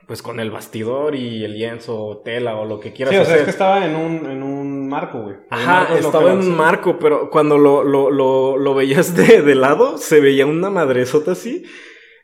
[0.05, 3.25] pues con el bastidor y el lienzo o tela o lo que quieras sí, o
[3.25, 5.38] sea, es que estaba en un, en un marco, güey.
[5.49, 9.97] Ajá, estaba en un marco, pero cuando lo, lo, lo, lo veías de, de, lado,
[9.97, 11.65] se veía una madresota así.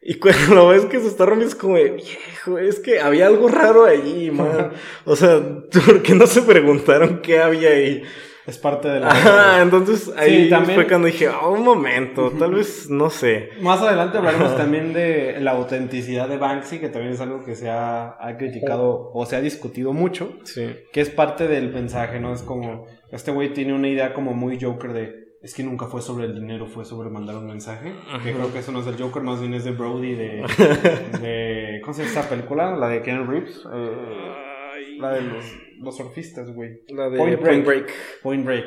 [0.04, 3.48] Y cuando lo ves que se está rompiendo, es como, viejo, es que había algo
[3.48, 4.72] raro ahí, man.
[5.06, 5.42] o sea,
[5.86, 8.04] ¿por qué no se preguntaron qué había ahí?
[8.48, 9.10] Es parte de la.
[9.12, 10.76] Ajá, entonces ahí también...
[10.76, 13.50] fue cuando dije, oh, un momento, tal vez, no sé.
[13.60, 17.70] Más adelante hablaremos también de la autenticidad de Banksy, que también es algo que se
[17.70, 20.38] ha, criticado o se ha discutido mucho.
[20.44, 20.66] Sí.
[20.94, 22.34] Que es parte del mensaje, ¿no?
[22.34, 25.28] Es como, este güey tiene una idea como muy Joker de.
[25.42, 27.94] Es que nunca fue sobre el dinero, fue sobre mandar un mensaje.
[28.24, 30.46] Que creo que eso no es del Joker, más bien es de Brody de.
[31.22, 32.78] de ¿Cómo se llama esa película?
[32.78, 33.62] La de Ken Reeves.
[33.74, 35.46] Eh, la de los
[35.80, 36.82] los surfistas, güey.
[36.90, 37.94] La de Point Break.
[38.22, 38.66] Point Break.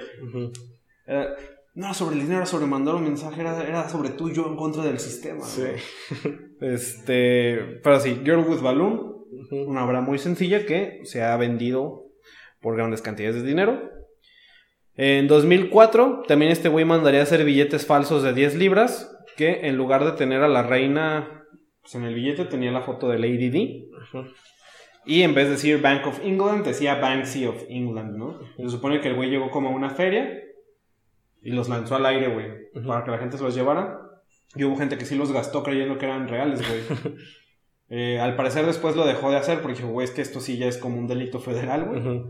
[1.74, 4.46] no era sobre el dinero, era sobre mandar un mensaje, era, sobre tú y yo
[4.46, 5.44] en contra del sistema.
[5.44, 5.64] Sí.
[6.60, 9.10] este, pero sí, Girl with Balloon,
[9.50, 12.06] una obra muy sencilla que se ha vendido
[12.60, 13.90] por grandes cantidades de dinero.
[14.96, 20.04] En 2004, también este güey mandaría hacer billetes falsos de 10 libras, que en lugar
[20.04, 21.46] de tener a la reina,
[21.80, 23.88] pues en el billete tenía la foto de Lady D.
[25.10, 28.38] Y en vez de decir Bank of England, decía Banksy of England, ¿no?
[28.56, 30.40] Se supone que el güey llegó como a una feria
[31.42, 33.98] y los lanzó al aire, güey, para que la gente se los llevara.
[34.54, 37.14] Y hubo gente que sí los gastó creyendo que eran reales, güey.
[37.92, 40.58] Eh, al parecer después lo dejó de hacer porque dijo, güey, es que esto sí
[40.58, 42.22] ya es como un delito federal, güey.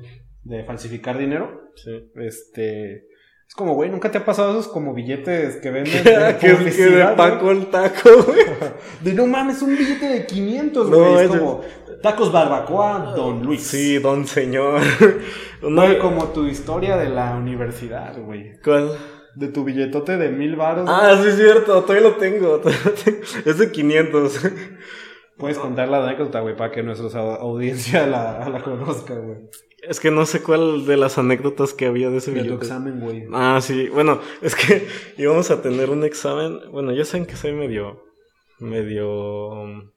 [0.43, 1.71] De falsificar dinero.
[1.77, 2.11] Sí.
[2.15, 3.10] Este...
[3.51, 6.77] Es como, güey, ¿nunca te ha pasado esos como billetes que venden de que es
[6.77, 8.45] que de Paco el taco, güey?
[9.01, 11.25] De no mames, un billete de 500, güey.
[11.25, 11.61] es como
[12.01, 13.63] tacos barbacoa, don Luis.
[13.63, 14.81] Sí, don señor.
[15.63, 18.59] No, como tu historia de la universidad, güey.
[18.65, 18.97] ¿Cuál?
[19.35, 20.89] De tu billetote de mil baros.
[20.89, 22.63] Ah, sí es cierto, todavía lo tengo.
[23.45, 24.41] Es de 500.
[25.37, 29.51] Puedes contar la anécdota, güey, para que nuestra audiencia la, la conozca, güey.
[29.89, 32.57] Es que no sé cuál de las anécdotas que había de ese video.
[32.59, 33.25] De examen, güey.
[33.33, 33.89] Ah, sí.
[33.89, 36.61] Bueno, es que íbamos a tener un examen.
[36.71, 38.03] Bueno, ya saben que soy medio.
[38.59, 39.93] medio.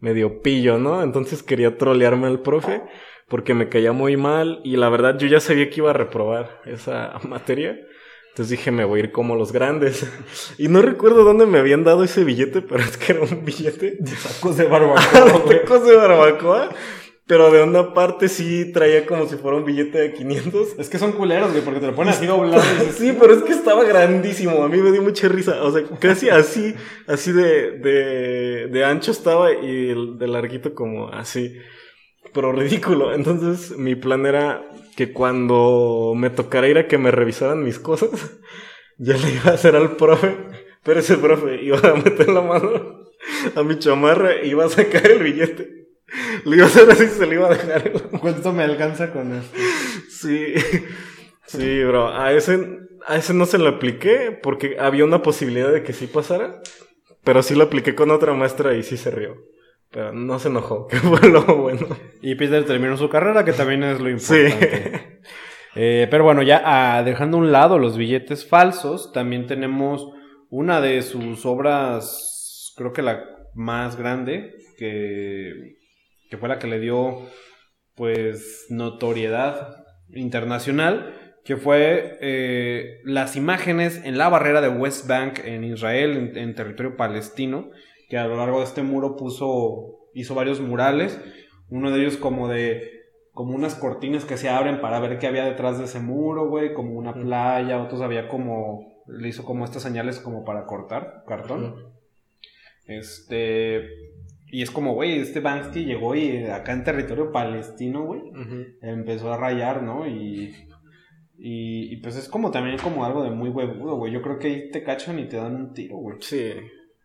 [0.00, 1.02] medio pillo, ¿no?
[1.02, 2.82] Entonces quería trolearme al profe
[3.28, 6.60] porque me caía muy mal y la verdad yo ya sabía que iba a reprobar
[6.64, 7.78] esa materia.
[8.30, 10.06] Entonces dije, me voy a ir como los grandes.
[10.58, 13.96] Y no recuerdo dónde me habían dado ese billete, pero es que era un billete
[13.98, 15.40] de tacos de barbacoa.
[15.48, 16.70] de tacos de barbacoa.
[17.26, 20.78] Pero de una parte sí traía como si fuera un billete de 500.
[20.78, 22.62] Es que son culeros, güey, porque te lo ponen así doblado.
[22.96, 24.62] sí, pero es que estaba grandísimo.
[24.62, 25.62] A mí me dio mucha risa.
[25.64, 26.74] O sea, casi así,
[27.08, 31.56] así de, de, de ancho estaba y de larguito como así
[32.36, 33.14] pero ridículo.
[33.14, 38.10] Entonces mi plan era que cuando me tocara ir a que me revisaran mis cosas,
[38.98, 40.36] ya le iba a hacer al profe,
[40.84, 43.06] pero ese profe iba a meter la mano
[43.56, 45.75] a mi chamarra e iba a sacar el billete.
[46.44, 47.92] Le iba a hacer así se le iba a dejar.
[48.20, 49.58] ¿Cuánto me alcanza con esto?
[50.08, 50.54] Sí,
[51.46, 52.08] sí, bro.
[52.08, 56.06] A ese, a ese no se lo apliqué porque había una posibilidad de que sí
[56.06, 56.60] pasara,
[57.24, 59.36] pero sí lo apliqué con otra maestra y sí se rió.
[59.90, 61.88] Pero no se enojó, que fue lo bueno.
[62.22, 65.12] Y Peter terminó su carrera, que también es lo importante.
[65.78, 70.10] Eh, pero bueno, ya ah, dejando a un lado los billetes falsos, también tenemos
[70.48, 73.22] una de sus obras, creo que la
[73.54, 75.76] más grande, que,
[76.30, 77.28] que fue la que le dio
[77.94, 85.64] pues notoriedad internacional, que fue eh, las imágenes en la barrera de West Bank en
[85.64, 87.70] Israel, en territorio palestino,
[88.08, 91.20] que a lo largo de este muro puso, hizo varios murales,
[91.68, 92.96] uno de ellos como de,
[93.32, 96.72] como unas cortinas que se abren para ver qué había detrás de ese muro, güey,
[96.72, 101.92] como una playa, otros había como, le hizo como estas señales como para cortar cartón.
[102.86, 103.88] Este,
[104.50, 108.22] y es como, güey, este Banksy llegó y acá en territorio palestino, güey,
[108.80, 110.06] empezó a rayar, ¿no?
[110.06, 110.54] Y,
[111.38, 114.12] y, y, pues es como también como algo de muy huevudo, güey.
[114.12, 116.18] Yo creo que ahí te cachan y te dan un tiro, güey.
[116.20, 116.52] Sí.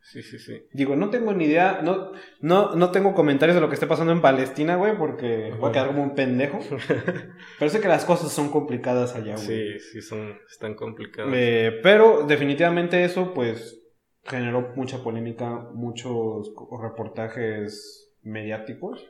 [0.03, 0.63] Sí, sí, sí.
[0.73, 4.11] Digo, no tengo ni idea, no, no, no tengo comentarios de lo que esté pasando
[4.11, 6.59] en Palestina, güey, porque voy a quedar como un pendejo.
[7.59, 9.77] pero sé que las cosas son complicadas allá, güey.
[9.77, 11.31] Sí, sí, son, están complicadas.
[11.35, 13.80] Eh, pero definitivamente eso, pues,
[14.23, 19.07] generó mucha polémica, muchos reportajes mediáticos.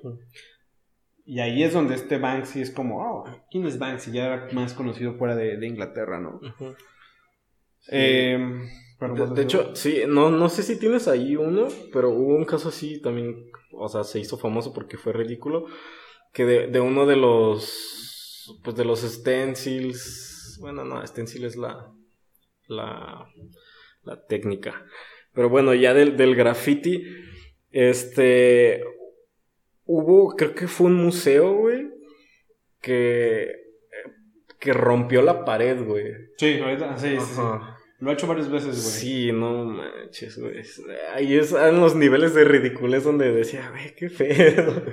[1.25, 4.11] Y ahí es donde este Banksy es como, oh, ¿quién es Banksy?
[4.11, 6.39] Ya era más conocido fuera de, Inglaterra, ¿no?
[7.89, 8.37] eh,
[9.35, 13.01] de, hecho, sí, no, no sé si tienes ahí uno, pero hubo un caso así
[13.01, 15.65] también, o sea, se hizo famoso porque fue ridículo,
[16.31, 21.91] que de, de uno de los, pues de los stencils, bueno, no, stencil es la,
[22.67, 23.27] la,
[24.03, 24.85] la técnica,
[25.33, 27.03] pero bueno, ya del, del graffiti,
[27.71, 28.83] este,
[29.85, 31.89] hubo, creo que fue un museo, güey,
[32.81, 33.51] que,
[34.59, 36.13] que rompió la pared, güey.
[36.37, 37.41] Sí, ahorita, sí, sí, sí.
[37.99, 38.93] Lo ha hecho varias veces, güey.
[38.93, 40.63] Sí, no manches, güey.
[41.13, 44.83] Ahí es en los niveles de ridiculez donde decía, güey, qué feo.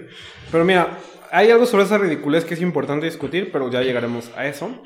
[0.52, 0.98] Pero mira,
[1.30, 4.82] hay algo sobre esa ridiculez que es importante discutir, pero ya llegaremos a eso.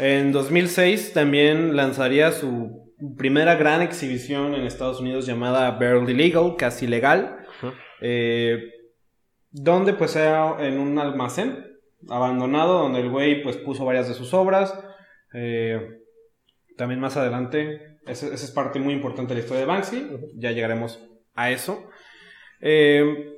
[0.00, 6.86] En 2006 también lanzaría su primera gran exhibición en Estados Unidos llamada Barely Legal, casi
[6.86, 7.38] legal.
[8.00, 8.58] Eh,
[9.50, 11.72] donde pues era en un almacén
[12.08, 14.74] abandonado, donde el güey pues puso varias de sus obras.
[15.34, 16.00] Eh,
[16.76, 21.00] también más adelante, esa, es parte muy importante de la historia de Banksy, ya llegaremos
[21.34, 21.88] a eso.
[22.60, 23.36] Eh,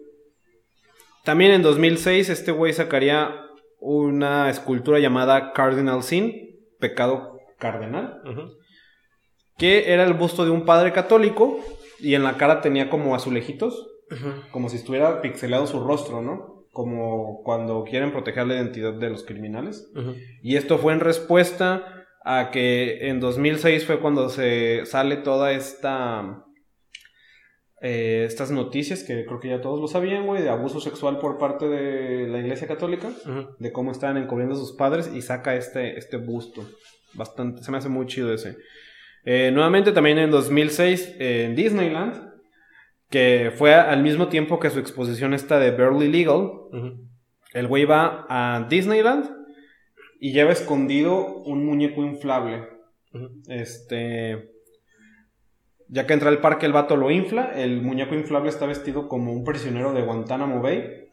[1.25, 3.35] también en 2006 este güey sacaría
[3.81, 8.21] una escultura llamada Cardinal Sin, pecado cardenal,
[9.57, 11.61] que era el busto de un padre católico
[12.01, 13.89] y en la cara tenía como azulejitos,
[14.53, 16.67] como si estuviera pixelado su rostro, ¿no?
[16.71, 19.91] Como cuando quieren proteger la identidad de los criminales.
[20.43, 26.41] Y esto fue en respuesta a que en 2006 fue cuando se sale toda esta...
[27.81, 31.37] Eh, estas noticias que creo que ya todos lo sabían, güey, de abuso sexual por
[31.37, 33.11] parte de la Iglesia Católica,
[33.59, 36.67] de cómo estaban encubriendo a sus padres y saca este, este busto.
[37.13, 38.57] Bastante, se me hace muy chido ese.
[39.25, 42.33] Eh, nuevamente también en 2006 en Disneyland,
[43.11, 46.51] que fue al mismo tiempo que su exposición esta de Barely Legal,
[47.55, 49.31] el güey va a Disneyland
[50.21, 52.67] y lleva escondido un muñeco inflable.
[53.49, 54.51] Este.
[55.89, 57.53] Ya que entra al parque, el vato lo infla.
[57.55, 61.09] El muñeco inflable está vestido como un prisionero de Guantánamo Bay.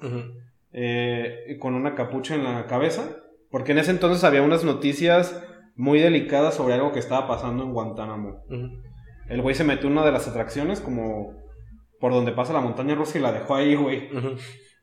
[0.73, 3.17] Eh, con una capucha en la cabeza.
[3.49, 5.43] Porque en ese entonces había unas noticias
[5.81, 8.43] muy delicadas sobre algo que estaba pasando en Guantánamo.
[9.27, 11.33] El güey se metió en una de las atracciones, como
[11.99, 14.09] por donde pasa la montaña rusa, y la dejó ahí, güey.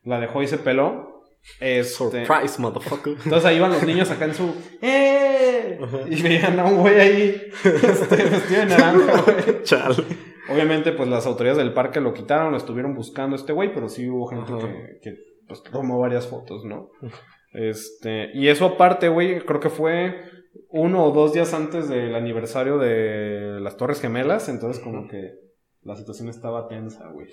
[0.03, 1.23] La dejó y se peló.
[1.61, 3.13] Este, Surprise, motherfucker.
[3.23, 4.53] Entonces ahí iban los niños acá en su.
[4.81, 5.79] ¡Eh!
[6.09, 9.63] Y veían a un güey ahí este, vestido de naranja, güey.
[9.63, 10.03] Chale.
[10.49, 14.09] Obviamente, pues las autoridades del parque lo quitaron, lo estuvieron buscando este güey, pero sí
[14.09, 16.89] hubo gente que, que pues, tomó varias fotos, ¿no?
[17.53, 20.38] Este, y eso aparte, güey, creo que fue
[20.69, 25.33] uno o dos días antes del aniversario de las Torres Gemelas, entonces como que
[25.81, 27.27] la situación estaba tensa, güey.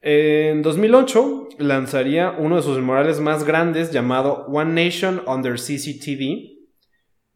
[0.00, 6.58] En 2008 lanzaría uno de sus memoriales más grandes llamado One Nation Under CCTV,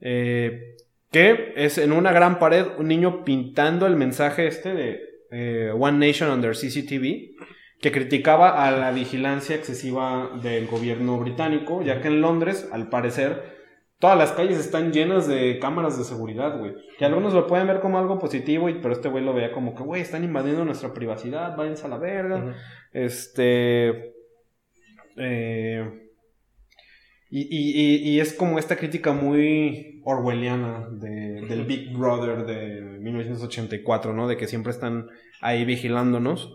[0.00, 0.76] eh,
[1.10, 6.06] que es en una gran pared un niño pintando el mensaje este de eh, One
[6.06, 7.36] Nation Under CCTV,
[7.80, 13.61] que criticaba a la vigilancia excesiva del gobierno británico, ya que en Londres, al parecer,
[14.02, 16.74] todas las calles están llenas de cámaras de seguridad, güey.
[16.98, 19.76] Que algunos lo pueden ver como algo positivo, y, pero este güey lo veía como
[19.76, 22.56] que, güey, están invadiendo nuestra privacidad, váyanse a la verga.
[22.92, 24.12] Este.
[25.16, 25.88] Eh,
[27.30, 34.14] y, y, y, es como esta crítica muy orwelliana de, del Big Brother de 1984,
[34.14, 34.26] ¿no?
[34.26, 36.52] De que siempre están ahí vigilándonos.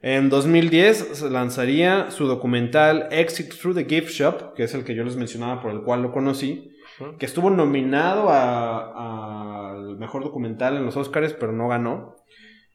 [0.00, 5.02] En 2010 lanzaría su documental Exit Through the Gift Shop, que es el que yo
[5.02, 6.70] les mencionaba por el cual lo conocí,
[7.18, 12.16] que estuvo nominado al mejor documental en los Oscars, pero no ganó.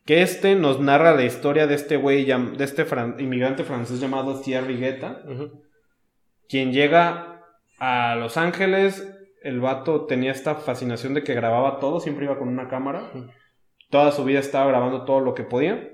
[0.05, 2.85] Que este nos narra la historia de este güey, de este
[3.19, 5.23] inmigrante francés llamado Thierry Guetta,
[6.47, 7.45] quien llega
[7.79, 9.15] a Los Ángeles.
[9.41, 13.11] El vato tenía esta fascinación de que grababa todo, siempre iba con una cámara.
[13.89, 15.89] Toda su vida estaba grabando todo lo que podía.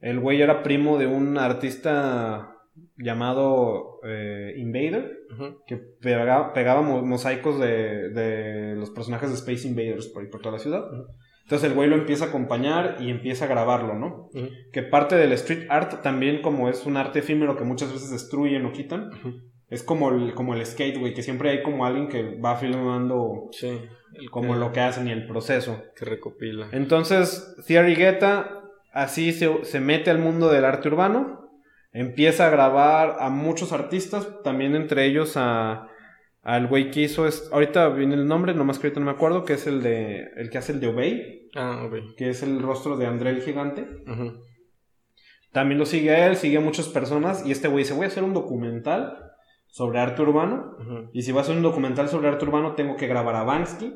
[0.00, 2.56] El güey era primo de un artista
[2.96, 5.19] llamado eh, Invader,
[5.66, 10.84] que pegaba, mosaicos de, los personajes de Space Invaders por, por toda la ciudad.
[11.42, 14.28] Entonces el güey lo empieza a acompañar y empieza a grabarlo, ¿no?
[14.72, 18.66] Que parte del street art también como es un arte efímero que muchas veces destruyen
[18.66, 19.10] o quitan.
[19.68, 23.50] Es como el, como el skate, güey, que siempre hay como alguien que va filmando
[24.30, 25.82] como lo que hacen y el proceso.
[25.96, 26.68] Que recopila.
[26.72, 28.60] Entonces, Thierry Guetta
[28.92, 31.39] Así se, mete al mundo del arte urbano,
[31.92, 35.86] empieza a grabar a muchos artistas, también entre ellos a
[36.42, 39.44] al güey que hizo es, ahorita viene el nombre, nomás que ahorita no me acuerdo,
[39.44, 42.02] que es el de el que hace el de Obey, ah, Obey.
[42.16, 43.86] que es el rostro de André el gigante.
[45.52, 48.08] También lo sigue a él, sigue a muchas personas y este güey dice, voy a
[48.08, 49.18] hacer un documental
[49.66, 50.76] sobre arte urbano
[51.12, 53.94] y si voy a hacer un documental sobre arte urbano tengo que grabar a Banksy.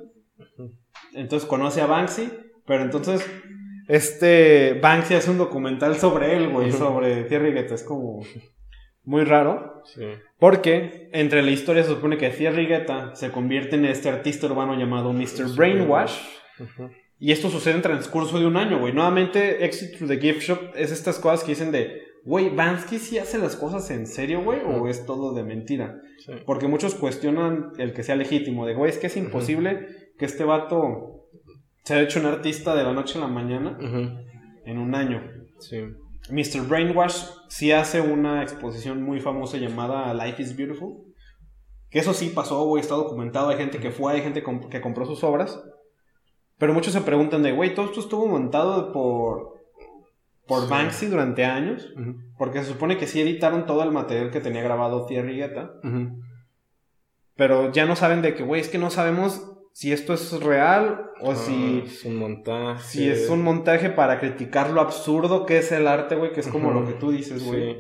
[1.14, 2.30] Entonces conoce a Banksy,
[2.66, 3.24] pero entonces
[3.88, 7.74] este Banksy hace un documental sobre él, güey, sobre Thierry Guetta.
[7.74, 8.20] Es como
[9.04, 9.82] muy raro.
[9.84, 10.02] Sí.
[10.38, 14.76] Porque entre la historia se supone que Thierry Guetta se convierte en este artista urbano
[14.76, 15.54] llamado Mr.
[15.56, 16.18] Brainwash.
[17.18, 18.92] Y esto sucede en transcurso de un año, güey.
[18.92, 23.18] Nuevamente, Exit to the Gift Shop es estas cosas que dicen de, güey, Bansky sí
[23.18, 26.00] hace las cosas en serio, güey, o es todo de mentira.
[26.44, 29.86] Porque muchos cuestionan el que sea legítimo, de, güey, es que es imposible
[30.18, 31.23] que este vato
[31.84, 33.78] se ha hecho un artista de la noche a la mañana
[34.64, 35.22] en un año.
[35.58, 35.82] Sí.
[36.30, 36.66] Mr.
[36.66, 41.04] Brainwash sí hace una exposición muy famosa llamada Life is Beautiful.
[41.90, 43.50] Que eso sí pasó, güey, está documentado.
[43.50, 45.62] Hay gente que fue, hay gente que compró sus obras.
[46.58, 49.60] Pero muchos se preguntan de, güey, todo esto estuvo montado por,
[50.46, 51.92] por Banksy durante años.
[52.38, 55.74] Porque se supone que sí editaron todo el material que tenía grabado Thierry Guetta.
[57.36, 61.10] Pero ya no saben de que, güey, es que no sabemos si esto es real
[61.20, 62.80] o ah, si es un montaje.
[62.84, 66.46] Si es un montaje para criticar lo absurdo que es el arte, güey, que es
[66.46, 67.78] como lo que tú dices, güey.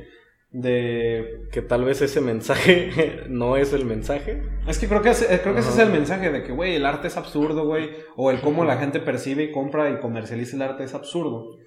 [0.50, 4.42] De que tal vez ese mensaje no es el mensaje.
[4.66, 7.06] Es que creo que, creo que ese es el mensaje de que, güey, el arte
[7.06, 7.90] es absurdo, güey.
[8.16, 11.58] O el cómo la gente percibe y compra y comercializa el arte es absurdo.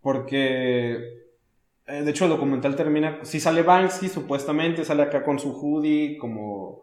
[0.00, 0.96] Porque,
[1.86, 6.16] eh, de hecho, el documental termina, si sale Banksy, supuestamente, sale acá con su hoodie,
[6.16, 6.80] como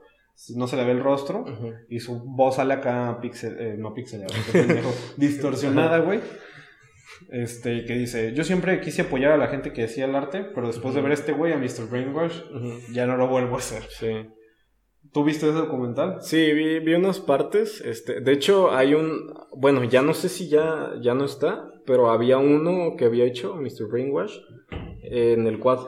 [0.56, 1.46] no se le ve el rostro
[1.90, 4.34] y su voz sale acá pixel, eh, no pixelada,
[5.18, 6.20] distorsionada, güey.
[7.32, 10.68] Este, que dice, yo siempre quise apoyar a la gente que decía el arte, pero
[10.68, 11.90] después de ver este güey, a Mr.
[11.90, 12.42] Brainwash,
[12.92, 13.84] ya no lo vuelvo a hacer.
[13.90, 14.30] Sí.
[15.14, 16.18] ¿Tú viste ese documental?
[16.22, 17.82] Sí, vi, vi, unas partes.
[17.82, 19.34] Este, de hecho, hay un.
[19.56, 23.56] Bueno, ya no sé si ya, ya no está, pero había uno que había hecho
[23.56, 23.88] Mr.
[23.90, 24.38] Brainwash
[25.02, 25.80] en el quad.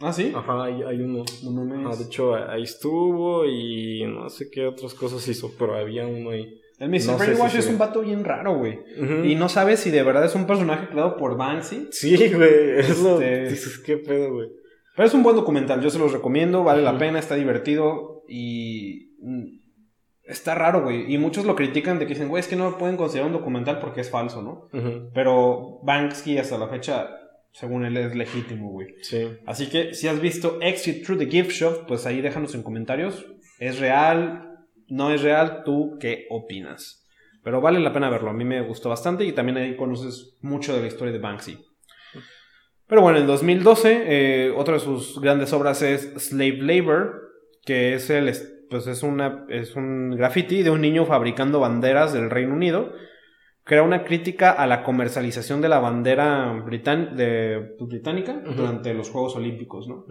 [0.00, 0.32] ¿Ah, sí?
[0.34, 1.24] Ajá, hay, hay uno.
[1.24, 6.60] de hecho, ahí estuvo y no sé qué otras cosas hizo, pero había uno ahí.
[6.78, 7.16] El Mr.
[7.16, 8.78] Brainwash es un vato bien raro, güey.
[9.24, 11.88] Y no sabes si de verdad es un personaje creado por Banksy.
[11.90, 12.78] Sí, güey.
[12.78, 13.20] Eso.
[13.20, 14.48] Este, dices, qué pedo, güey.
[14.94, 19.14] Pero es un buen documental, yo se los recomiendo, vale la pena, está divertido y.
[19.20, 19.60] Mm,
[20.24, 21.12] está raro, güey.
[21.12, 23.38] Y muchos lo critican de que dicen, güey, es que no lo pueden considerar un
[23.38, 24.68] documental porque es falso, ¿no?
[25.14, 27.08] Pero Banksy hasta la fecha
[27.58, 28.88] según él es legítimo, güey.
[29.00, 29.28] Sí.
[29.46, 33.24] Así que si has visto Exit Through the Gift Shop, pues ahí déjanos en comentarios.
[33.58, 34.58] ¿Es real?
[34.88, 35.62] ¿No es real?
[35.64, 37.06] ¿Tú qué opinas?
[37.42, 38.28] Pero vale la pena verlo.
[38.28, 41.58] A mí me gustó bastante y también ahí conoces mucho de la historia de Banksy.
[42.86, 47.22] Pero bueno, en 2012, eh, otra de sus grandes obras es Slave Labor,
[47.64, 48.30] que es, el,
[48.68, 52.92] pues es, una, es un graffiti de un niño fabricando banderas del Reino Unido
[53.66, 59.34] crea una crítica a la comercialización de la bandera de, pues, británica durante los Juegos
[59.34, 60.06] Olímpicos, ¿no?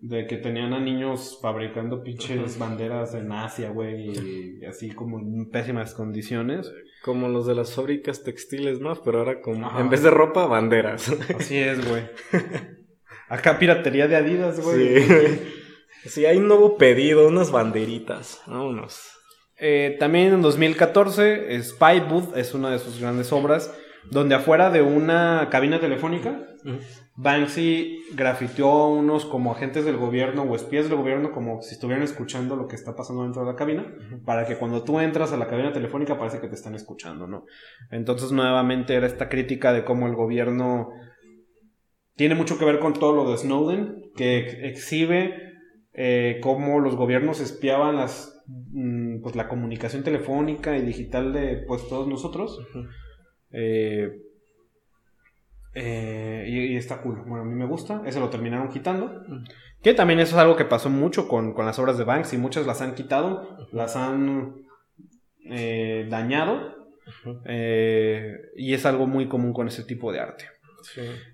[0.00, 5.50] De que tenían a niños fabricando pinches banderas en Asia, güey, y así como en
[5.50, 6.72] pésimas condiciones.
[7.04, 8.94] Como los de las fábricas textiles, ¿no?
[9.04, 11.14] Pero ahora como, en vez de ropa, banderas.
[11.38, 12.04] Así es, güey.
[13.28, 15.02] Acá piratería de Adidas, güey.
[15.02, 15.40] Sí.
[16.06, 19.19] sí, hay un nuevo pedido, unas banderitas, vámonos.
[19.60, 23.74] Eh, también en 2014, Spy Booth es una de sus grandes obras,
[24.10, 26.46] donde afuera de una cabina telefónica,
[27.16, 32.56] Banksy grafiteó unos como agentes del gobierno o espías del gobierno como si estuvieran escuchando
[32.56, 33.94] lo que está pasando dentro de la cabina,
[34.24, 37.44] para que cuando tú entras a la cabina telefónica parece que te están escuchando, ¿no?
[37.90, 40.88] Entonces nuevamente era esta crítica de cómo el gobierno
[42.16, 45.34] tiene mucho que ver con todo lo de Snowden, que exhibe
[45.92, 48.29] eh, cómo los gobiernos espiaban las
[49.22, 52.58] pues la comunicación telefónica y digital de pues todos nosotros.
[53.52, 54.22] Eh,
[55.74, 57.22] eh, y, está cool.
[57.26, 58.02] Bueno, a mí me gusta.
[58.06, 59.22] Ese lo terminaron quitando.
[59.82, 62.66] Que también eso es algo que pasó mucho con, las obras de Banks y muchas
[62.66, 64.66] las han quitado, las han
[65.44, 66.76] eh, dañado.
[67.46, 70.44] y es algo muy común con ese tipo de arte.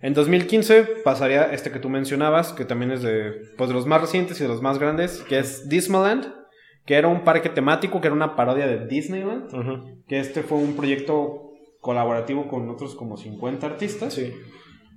[0.02, 4.00] En 2015 pasaría este que tú mencionabas, que también es de, pues, de los más
[4.00, 6.45] recientes y de los más grandes, que es Dismaland
[6.86, 10.76] que era un parque temático, que era una parodia de Disneyland, que este fue un
[10.76, 14.14] proyecto colaborativo con otros como 50 artistas.
[14.14, 14.32] Sí.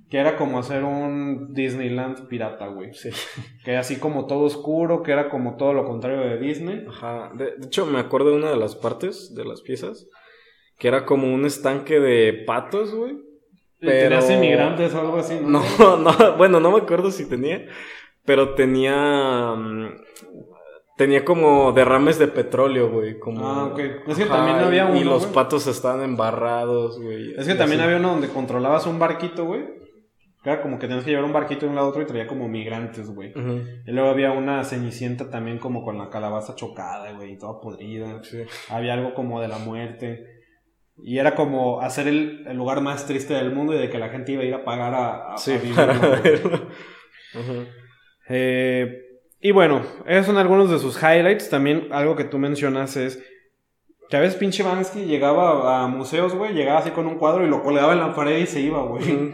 [0.08, 2.94] Que era como hacer un Disneyland pirata, güey.
[2.94, 3.10] Sí.
[3.64, 6.84] Que así como todo oscuro, que era como todo lo contrario de Disney.
[6.88, 7.32] Ajá.
[7.34, 10.08] De, hecho, me acuerdo de una de las partes de las piezas,
[10.78, 13.18] que era como un estanque de patos, güey.
[13.78, 14.16] Pero...
[14.16, 15.38] ¿Tenías inmigrantes o algo así?
[15.42, 15.62] ¿no?
[15.78, 17.66] no, no, bueno, no me acuerdo si tenía,
[18.24, 19.94] pero tenía mm,
[21.00, 23.18] Tenía como derrames de petróleo, güey.
[23.18, 23.48] Como...
[23.48, 23.78] Ah, ok.
[24.06, 25.00] Es que también había uno.
[25.00, 27.32] Y los patos estaban embarrados, güey.
[27.38, 29.62] Es que también había uno donde controlabas un barquito, güey.
[30.44, 32.26] Era como que tenías que llevar un barquito de un lado a otro y traía
[32.26, 33.32] como migrantes, güey.
[33.86, 38.20] Y luego había una cenicienta también como con la calabaza chocada, güey, y toda podrida.
[38.68, 40.26] Había algo como de la muerte.
[40.98, 44.32] Y era como hacer el, lugar más triste del mundo y de que la gente
[44.32, 46.68] iba a ir a pagar a, a, sí, para verlo.
[48.28, 49.06] eh,
[49.40, 51.48] y bueno, esos son algunos de sus highlights.
[51.48, 53.22] También algo que tú mencionas es
[54.10, 57.48] que a veces pinche Bansky llegaba a museos, güey, llegaba así con un cuadro y
[57.48, 59.32] lo colgaba en la pared y se iba, güey.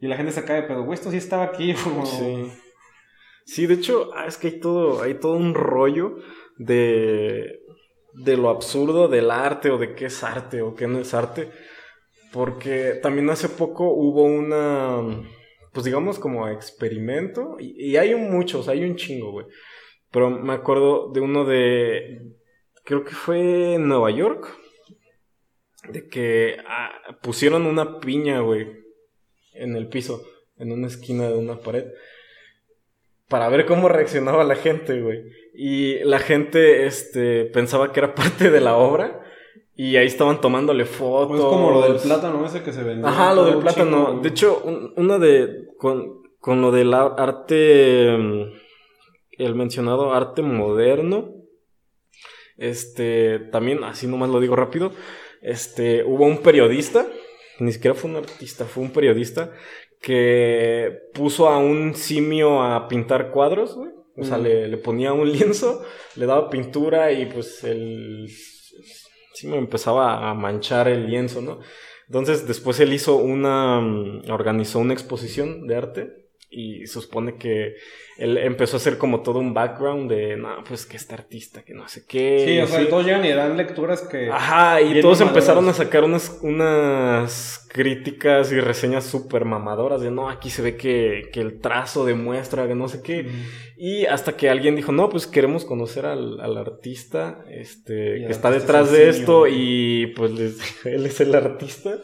[0.00, 2.06] Y la gente se cae, pero güey, esto sí estaba aquí, güey.
[2.06, 2.52] Sí.
[3.44, 6.16] Sí, de hecho, ah, es que hay todo, hay todo un rollo
[6.58, 7.60] de,
[8.12, 11.50] de lo absurdo del arte o de qué es arte o qué no es arte.
[12.30, 15.00] Porque también hace poco hubo una
[15.72, 17.56] pues digamos como experimento.
[17.58, 19.46] Y, hay muchos, hay un chingo, güey.
[20.10, 22.32] Pero me acuerdo de uno de,
[22.84, 24.56] creo que fue en Nueva York,
[25.90, 26.92] de que ah,
[27.22, 28.66] pusieron una piña, güey,
[29.54, 30.24] en el piso,
[30.56, 31.86] en una esquina de una pared,
[33.28, 35.24] para ver cómo reaccionaba la gente, güey.
[35.54, 39.24] Y la gente, este, pensaba que era parte de la obra
[39.80, 41.28] y ahí estaban tomándole fotos.
[41.28, 43.08] Pues como lo del plátano ese que se vendía.
[43.08, 44.18] Ajá, lo del plátano.
[44.20, 44.60] de hecho,
[44.96, 45.68] una de.
[45.78, 48.18] Con, con lo del arte.
[48.18, 48.42] Mm,
[49.38, 51.32] el mencionado arte moderno.
[52.56, 53.38] Este.
[53.52, 54.90] También, así nomás lo digo rápido.
[55.42, 56.02] Este.
[56.02, 57.06] Hubo un periodista.
[57.60, 59.52] Ni siquiera fue un artista, fue un periodista.
[60.02, 63.90] Que puso a un simio a pintar cuadros, güey.
[64.16, 65.84] O sea, le, le ponía un lienzo,
[66.16, 68.28] le daba pintura y pues el
[69.38, 71.60] sí me empezaba a manchar el lienzo, ¿no?
[72.06, 76.17] Entonces después él hizo una, mm, organizó una exposición de arte
[76.50, 77.74] y se supone que
[78.16, 81.74] él empezó a hacer como todo un background de, no, pues que este artista, que
[81.74, 82.44] no sé qué.
[82.46, 84.30] Sí, o sea, todos llegan y dan lecturas que...
[84.30, 90.30] Ajá, y todos empezaron a sacar unas, unas críticas y reseñas súper mamadoras de, no,
[90.30, 93.28] aquí se ve que, que, el trazo demuestra que no sé qué.
[93.76, 98.50] Y hasta que alguien dijo, no, pues queremos conocer al, al artista, este, que está
[98.50, 100.32] detrás de esto y pues
[100.86, 101.98] él es el artista.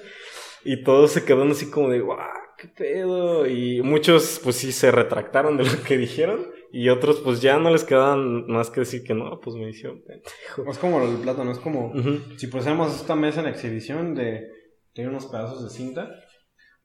[0.67, 3.47] Y todos se quedaron así como de, guau ¿qué pedo?
[3.47, 6.47] Y muchos, pues sí, se retractaron de lo que dijeron.
[6.73, 10.03] Y otros, pues ya no les quedaban más que decir que no, pues me hicieron
[10.03, 10.71] pendejo.
[10.71, 11.93] Es como lo del plátano, es como
[12.37, 14.49] si pusiéramos esta mesa en exhibición de.
[14.93, 16.11] Tiene unos pedazos de cinta.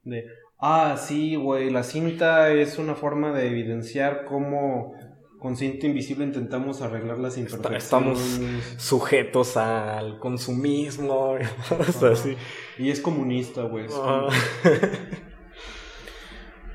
[0.04, 0.26] De.
[0.60, 4.94] Ah, sí, güey, la cinta es una forma de evidenciar cómo
[5.40, 7.84] con cinta invisible intentamos arreglar las imperfecciones.
[7.84, 8.42] Estamos
[8.78, 11.36] sujetos al consumismo,
[12.12, 12.36] así.
[12.78, 13.88] Y es comunista, güey.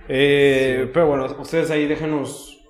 [0.09, 2.65] eh, Pero bueno, ustedes ahí déjenos,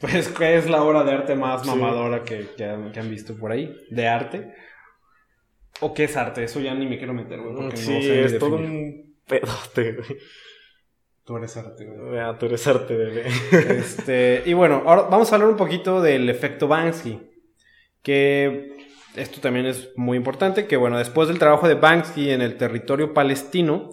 [0.00, 3.74] pues, ¿qué es la obra de arte más mamadora que, que, han, visto por ahí?
[3.90, 4.52] De arte.
[5.80, 6.44] ¿O qué es arte?
[6.44, 7.76] Eso ya ni me quiero meter, güey.
[7.76, 10.18] sí, es todo un pedote, güey.
[11.26, 12.20] Tú eres arte, güey.
[12.20, 13.24] Ah, tú eres arte, bebé.
[13.50, 17.20] Este, y bueno, ahora vamos a hablar un poquito del efecto Banksy.
[18.00, 18.76] Que
[19.16, 20.68] esto también es muy importante.
[20.68, 23.90] Que bueno, después del trabajo de Banksy en el territorio palestino,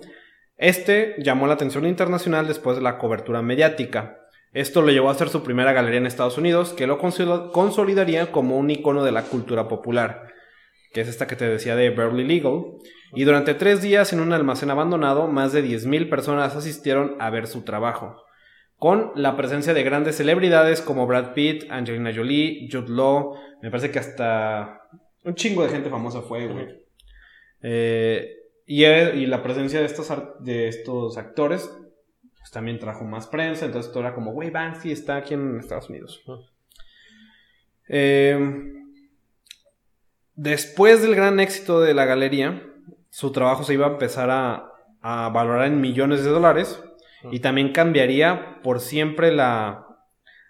[0.57, 4.19] este llamó la atención internacional después de la cobertura mediática.
[4.53, 8.57] Esto lo llevó a hacer su primera galería en Estados Unidos, que lo consolidaría como
[8.57, 10.27] un icono de la cultura popular,
[10.93, 12.61] que es esta que te decía de Beverly Legal,
[13.15, 17.47] y durante tres días en un almacén abandonado, más de 10.000 personas asistieron a ver
[17.47, 18.23] su trabajo,
[18.77, 23.89] con la presencia de grandes celebridades como Brad Pitt, Angelina Jolie, Jude Law, me parece
[23.89, 24.81] que hasta
[25.23, 26.67] un chingo de gente famosa fue, güey.
[27.61, 31.69] Eh, y, la presencia de estos, de estos actores
[32.37, 35.89] pues, también trajo más prensa, entonces todo era como, güey, Banksy está aquí en Estados
[35.89, 36.23] Unidos.
[37.87, 38.37] Eh,
[40.35, 42.63] después del gran éxito de la galería,
[43.09, 44.69] su trabajo se iba a empezar a,
[45.01, 46.81] valorar en millones de dólares
[47.29, 49.85] y también cambiaría por siempre la,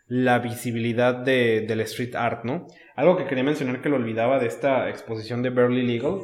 [0.05, 2.67] la visibilidad de, del street art, ¿no?
[2.95, 6.19] Algo que quería mencionar que lo olvidaba de esta exposición de Burley Legal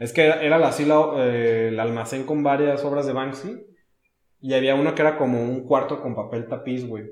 [0.00, 0.84] es que era, así
[1.18, 3.60] eh, el almacén con varias obras de Banksy
[4.40, 7.04] y había uno que era como un cuarto con papel tapiz, güey.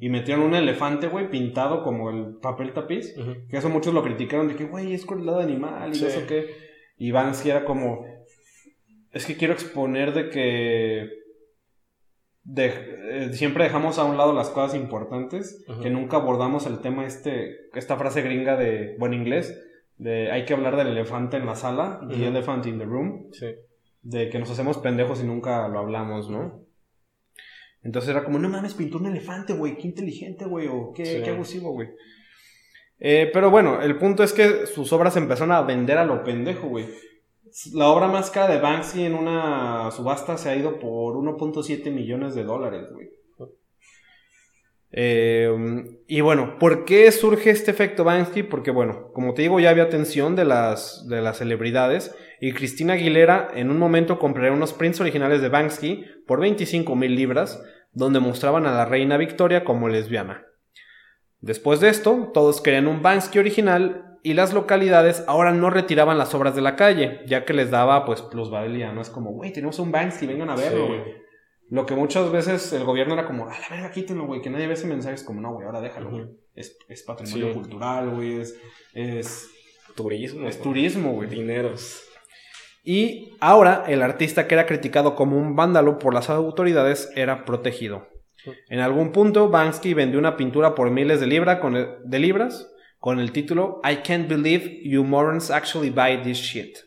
[0.00, 3.14] Y metieron un elefante, güey, pintado como el papel tapiz.
[3.50, 6.54] Que eso muchos lo criticaron de que, güey, es lado animal y eso que.
[6.96, 8.06] Y Banksy era como,
[9.10, 11.10] es que quiero exponer de que
[12.44, 12.66] de,
[13.10, 17.68] eh, siempre dejamos a un lado las cosas importantes, que nunca abordamos el tema este,
[17.74, 19.60] esta frase gringa de buen inglés,
[19.98, 23.30] de hay que hablar del elefante en la sala, y the elephant in the room,
[24.02, 26.66] de que nos hacemos pendejos y nunca lo hablamos, ¿no?
[27.82, 31.30] Entonces era como, no mames, pintó un elefante, güey, qué inteligente, güey, o qué, qué
[31.30, 31.88] abusivo, güey.
[32.98, 36.68] Eh, pero bueno, el punto es que sus obras empezaron a vender a lo pendejo,
[36.68, 36.86] güey.
[37.72, 42.34] La obra más cara de Banksy en una subasta se ha ido por 1.7 millones
[42.34, 43.08] de dólares, güey.
[44.92, 45.50] Eh,
[46.06, 48.42] y bueno, ¿por qué surge este efecto Banksy?
[48.42, 52.94] Porque bueno, como te digo, ya había atención de las, de las celebridades y Cristina
[52.94, 57.62] Aguilera en un momento compraría unos prints originales de Banksy por 25 mil libras,
[57.92, 60.44] donde mostraban a la reina Victoria como lesbiana.
[61.40, 66.34] Después de esto, todos querían un Banksy original y las localidades ahora no retiraban las
[66.34, 69.78] obras de la calle, ya que les daba pues plusvalía, no es como, güey, tenemos
[69.78, 71.25] un Banksy, vengan a verlo, güey.
[71.68, 74.68] Lo que muchas veces el gobierno era como, a la verga, quítenlo, güey, que nadie
[74.68, 76.26] ve ese mensaje, es como, no, güey, ahora déjalo, güey.
[76.54, 78.56] es, patrimonio cultural, güey, es,
[78.92, 79.50] es...
[79.96, 80.46] Turismo.
[80.46, 81.28] Es turismo, güey.
[81.28, 82.04] Dineros.
[82.84, 88.06] Y ahora el artista que era criticado como un vándalo por las autoridades era protegido.
[88.68, 93.18] En algún punto, Banksy vendió una pintura por miles de, libra con de libras con
[93.18, 96.78] el título I can't believe you morons actually buy this shit.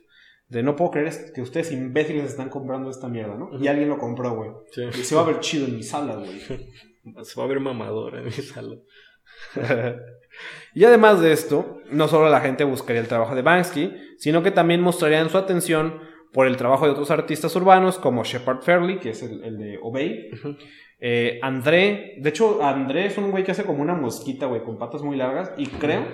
[0.50, 3.52] De no puedo creer que ustedes imbéciles están comprando esta mierda, ¿no?
[3.60, 4.52] Y alguien lo compró, güey.
[4.98, 6.40] Y se va a ver chido en mi sala, güey.
[7.24, 8.76] Se va a ver mamador en mi sala.
[10.76, 14.52] y además de esto, no solo la gente buscaría el trabajo de Banksy, sino que
[14.52, 16.02] también mostrarían su atención
[16.34, 20.30] por el trabajo de otros artistas urbanos como Shepard Fairley, que es el, de Obey,
[21.00, 24.78] eh, André, de hecho, André es un güey que hace como una mosquita, güey, con
[24.78, 25.52] patas muy largas.
[25.58, 26.06] Y creo,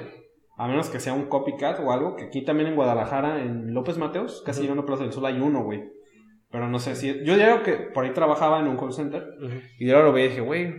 [0.57, 3.97] a menos que sea un copycat o algo, que aquí también en Guadalajara, en López
[3.97, 4.85] Mateos, casi uh -huh.
[4.85, 5.83] Plaza del Sol, hay uno, güey.
[6.51, 7.07] Pero no sé si.
[7.25, 9.25] Yo digo que por ahí trabajaba en un call center.
[9.77, 10.73] Y yo lo veía y dije, güey,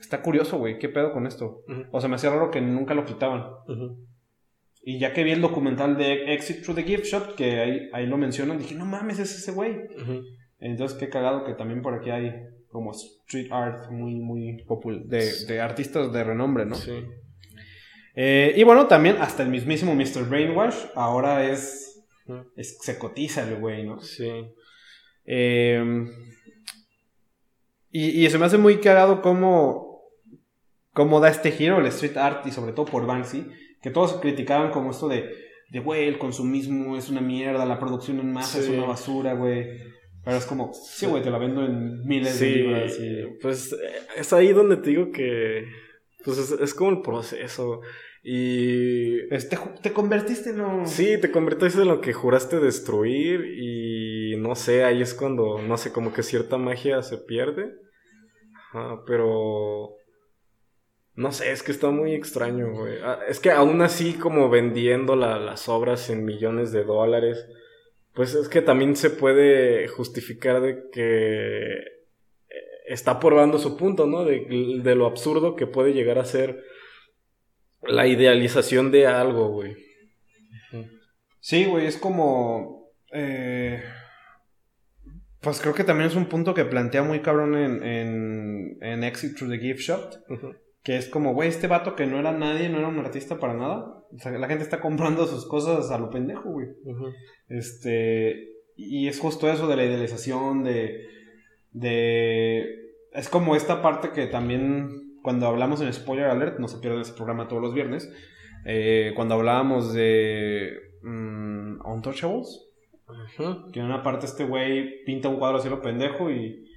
[0.00, 1.62] está curioso, güey, ¿qué pedo con esto?
[1.92, 3.44] O sea, me hacía raro que nunca lo quitaban.
[4.82, 8.06] Y ya que vi el documental de Exit Through the Gift Shop, que ahí, ahí
[8.06, 9.76] lo mencionan, dije, no mames, es ese güey.
[10.58, 12.32] Entonces, qué cagado que también por aquí hay
[12.70, 16.74] como street art muy, muy popular, de, artistas de renombre, ¿no?
[16.74, 17.04] Sí.
[18.14, 20.28] Eh, y bueno, también hasta el mismísimo Mr.
[20.28, 22.02] Brainwash ahora es,
[22.56, 24.00] se cotiza el güey, ¿no?
[24.00, 24.30] Sí.
[25.24, 26.08] Em,
[27.90, 30.02] y, y se me hace muy cagado cómo,
[30.92, 33.46] cómo da este giro el street art y sobre todo por Banksy,
[33.82, 35.32] que todos criticaban como esto de,
[35.70, 39.90] de güey, el consumismo es una mierda, la producción en masa es una basura, güey.
[40.24, 42.98] Pero es como, sí, güey, te la vendo en miles de libras.
[43.00, 43.38] Y...
[43.40, 43.74] Pues
[44.16, 45.64] es ahí donde te digo que.
[46.24, 47.80] Pues es, como el proceso.
[48.22, 49.28] Y.
[49.28, 50.86] te, te, convertiste en lo.
[50.86, 53.44] Sí, te convertiste en lo que juraste destruir.
[53.58, 57.74] Y no sé, ahí es cuando, no sé, como que cierta magia se pierde.
[58.54, 59.96] Ajá, pero...
[61.14, 62.98] No sé, es que está muy extraño, güey.
[63.02, 67.46] Ah, es que aún así, como vendiendo las obras en millones de dólares,
[68.14, 71.99] pues es que también se puede justificar de que
[72.90, 74.24] está probando su punto, ¿no?
[74.24, 76.62] De, de lo absurdo que puede llegar a ser
[77.82, 79.76] la idealización de algo, güey.
[81.40, 82.90] Sí, güey, es como...
[83.12, 83.82] Eh,
[85.40, 89.36] pues creo que también es un punto que plantea muy cabrón en, en, en Exit
[89.36, 90.10] Through the Gift Shop.
[90.82, 93.54] Que es como, güey, este vato que no era nadie, no era un artista para
[93.54, 94.04] nada.
[94.12, 96.68] O sea, la gente está comprando sus cosas a lo pendejo, güey.
[97.48, 98.48] Este.
[98.76, 101.06] Y es justo eso de la idealización, de.
[101.72, 102.66] De.
[103.12, 105.08] Es como esta parte que también.
[105.22, 108.10] Cuando hablamos en Spoiler Alert, no se pierdan ese programa todos los viernes.
[108.64, 110.78] Eh, cuando hablábamos de.
[111.02, 112.66] Um, Untouchables.
[113.72, 116.70] Que en una parte este güey pinta un cuadro así lo pendejo y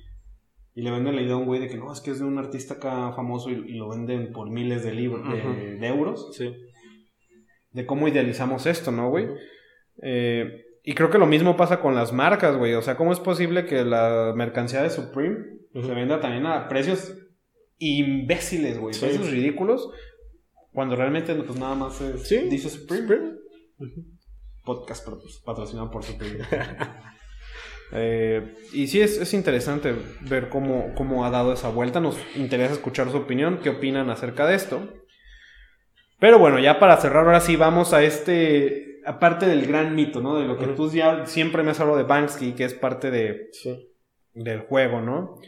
[0.75, 2.25] y le venden la idea a un güey de que no, es que es de
[2.25, 6.35] un artista acá famoso y, lo venden por miles de, libros, de, euros.
[6.35, 6.51] Sí.
[7.71, 9.27] De cómo idealizamos esto, ¿no, güey?
[10.01, 12.73] Eh, y creo que lo mismo pasa con las marcas, güey.
[12.73, 15.37] O sea, ¿cómo es posible que la mercancía de Supreme
[15.73, 17.13] se venda también a precios
[17.77, 18.93] imbéciles, güey?
[18.99, 19.89] Precios ridículos.
[20.73, 23.37] Cuando realmente, pues nada más es, dice Supreme.
[24.65, 25.07] Podcast
[25.45, 26.39] patrocinado por Supreme.
[27.95, 31.99] Eh, y sí, es, interesante ver cómo, cómo ha dado esa vuelta.
[31.99, 34.89] Nos interesa escuchar su opinión, qué opinan acerca de esto.
[36.19, 40.39] Pero bueno, ya para cerrar, ahora sí vamos a este, aparte del gran mito, ¿no?
[40.39, 43.49] De lo que tú ya siempre me has hablado de Banksy, que es parte de,
[44.33, 45.39] del juego, ¿no?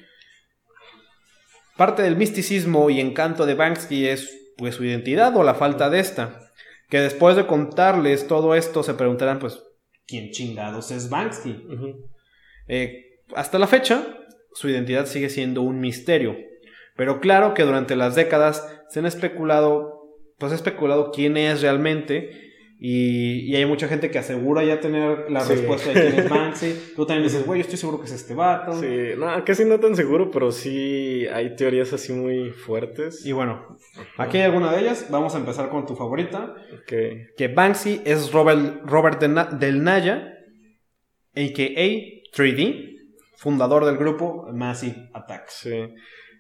[1.78, 6.00] Parte del misticismo y encanto de Banksy es, pues, su identidad o la falta de
[6.00, 6.40] esta.
[6.90, 9.62] Que después de contarles todo esto se preguntarán, pues,
[10.06, 11.66] ¿quién chingados es Banksy?
[12.68, 14.06] Eh, hasta la fecha,
[14.54, 16.38] su identidad sigue siendo un misterio.
[16.96, 22.45] Pero claro que durante las décadas se han especulado, pues especulado quién es realmente.
[22.78, 26.94] Y, hay mucha gente que asegura ya tener la respuesta de quién es Banksy.
[26.96, 28.74] Tú también dices, güey, yo estoy seguro que es este vato.
[28.74, 33.26] Sí, no, casi no tan seguro, pero sí hay teorías así muy fuertes.
[33.26, 33.78] Y bueno,
[34.18, 35.08] aquí hay alguna de ellas.
[35.10, 36.56] Vamos a empezar con tu favorita.
[36.86, 40.34] Que Banksy es Robert, Robert del Naya,
[41.36, 42.16] a.k.a.
[42.36, 43.00] 3D,
[43.38, 45.48] fundador del grupo Massive Attack.
[45.48, 45.94] Sí.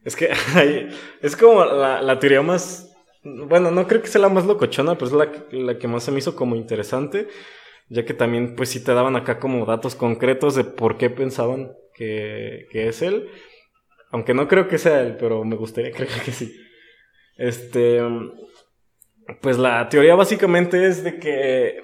[0.06, 0.30] Es que
[1.22, 2.95] es como la, teoría más.
[3.26, 6.20] Bueno, no creo que sea la más locochona, pero es la, que más se me
[6.20, 7.28] hizo como interesante.
[7.90, 11.74] Ya que también, pues sí te daban acá como datos concretos de por qué pensaban
[11.94, 13.30] que, que es él.
[14.12, 16.56] Aunque no creo que sea él, pero me gustaría creer que sí.
[17.36, 18.00] Este.
[19.42, 21.80] Pues la teoría básicamente es de que.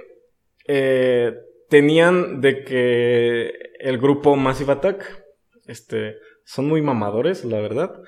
[0.68, 1.34] Eh,
[1.70, 5.24] tenían de que el grupo Massive Attack,
[5.66, 8.02] este, son muy mamadores, la verdad.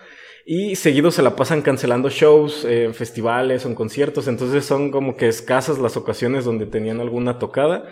[0.46, 4.28] Y seguido se la pasan cancelando shows, eh, festivales o en conciertos.
[4.28, 7.88] Entonces son como que escasas las ocasiones donde tenían alguna tocada.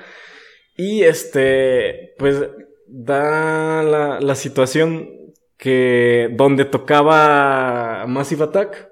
[0.75, 2.41] Y este, pues
[2.87, 5.09] da la, la situación
[5.57, 8.89] que donde tocaba Massive Attack,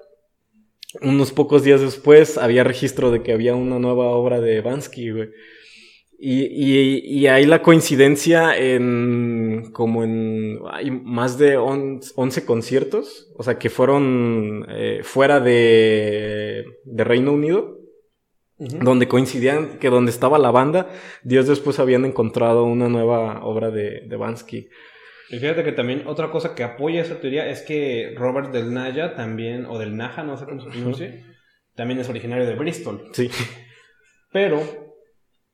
[1.02, 5.30] unos pocos días después había registro de que había una nueva obra de Bansky, güey.
[6.22, 13.42] Y, y, y, ahí la coincidencia en como en hay más de 11 conciertos, o
[13.42, 17.78] sea, que fueron eh, fuera de, de, Reino Unido,
[18.58, 20.90] donde coincidían que donde estaba la banda,
[21.22, 24.68] días después habían encontrado una nueva obra de, de Bansky.
[25.30, 29.14] Y fíjate que también otra cosa que apoya esa teoría es que Robert del Naya
[29.14, 31.24] también, o del Naja, no sé cómo se pronuncia,
[31.74, 33.08] también es originario de Bristol.
[33.12, 33.30] Sí.
[34.32, 34.60] Pero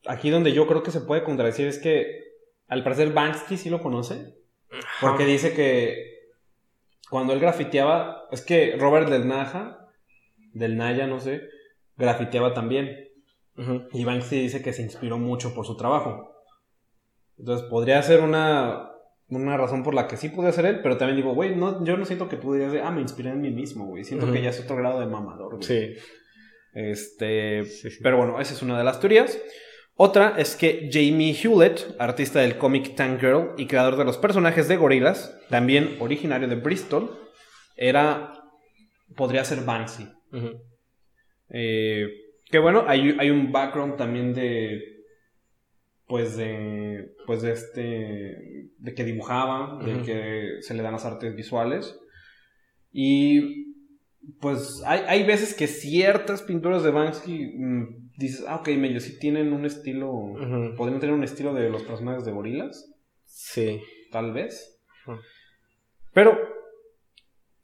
[0.07, 2.27] aquí donde yo creo que se puede contradecir es que
[2.67, 4.35] al parecer Banksy sí lo conoce.
[5.01, 6.17] Porque dice que
[7.09, 9.87] cuando él grafiteaba, es que Robert del Naja,
[10.53, 11.41] del Naya, no sé,
[11.95, 13.07] grafiteaba también.
[13.91, 16.35] Y Banksy dice que se inspiró mucho por su trabajo.
[17.39, 18.91] Entonces podría ser una,
[19.29, 21.97] una razón por la que sí pude ser él, pero también digo, güey, no, yo
[21.97, 24.03] no siento que tú digas, ah, me inspiré en mí mismo, güey.
[24.03, 25.63] Siento que ya es otro grado de mamador, güey.
[25.63, 25.93] Sí.
[26.73, 27.63] Este,
[28.03, 29.39] pero bueno, esa es una de las teorías.
[29.99, 34.67] Otra es que Jamie Hewlett, artista del cómic Tank Girl y creador de los personajes
[34.67, 37.17] de Gorillaz, también originario de Bristol,
[37.75, 38.31] era.
[39.15, 40.07] podría ser Banksy.
[41.49, 42.07] Eh,
[42.45, 44.83] que bueno, hay, hay, un background también de.
[46.05, 47.15] Pues de.
[47.25, 48.69] Pues de este.
[48.77, 51.99] de que dibujaba, de que se le dan las artes visuales.
[52.91, 53.65] Y.
[54.41, 59.17] Pues hay, hay veces que ciertas pinturas de Banksy mm, dices, ah, ok, medio sí
[59.19, 60.33] tienen un estilo,
[60.75, 62.91] podrían tener un estilo de los personajes de gorilas.
[63.25, 63.81] Sí.
[64.11, 64.81] Tal vez.
[66.13, 66.37] Pero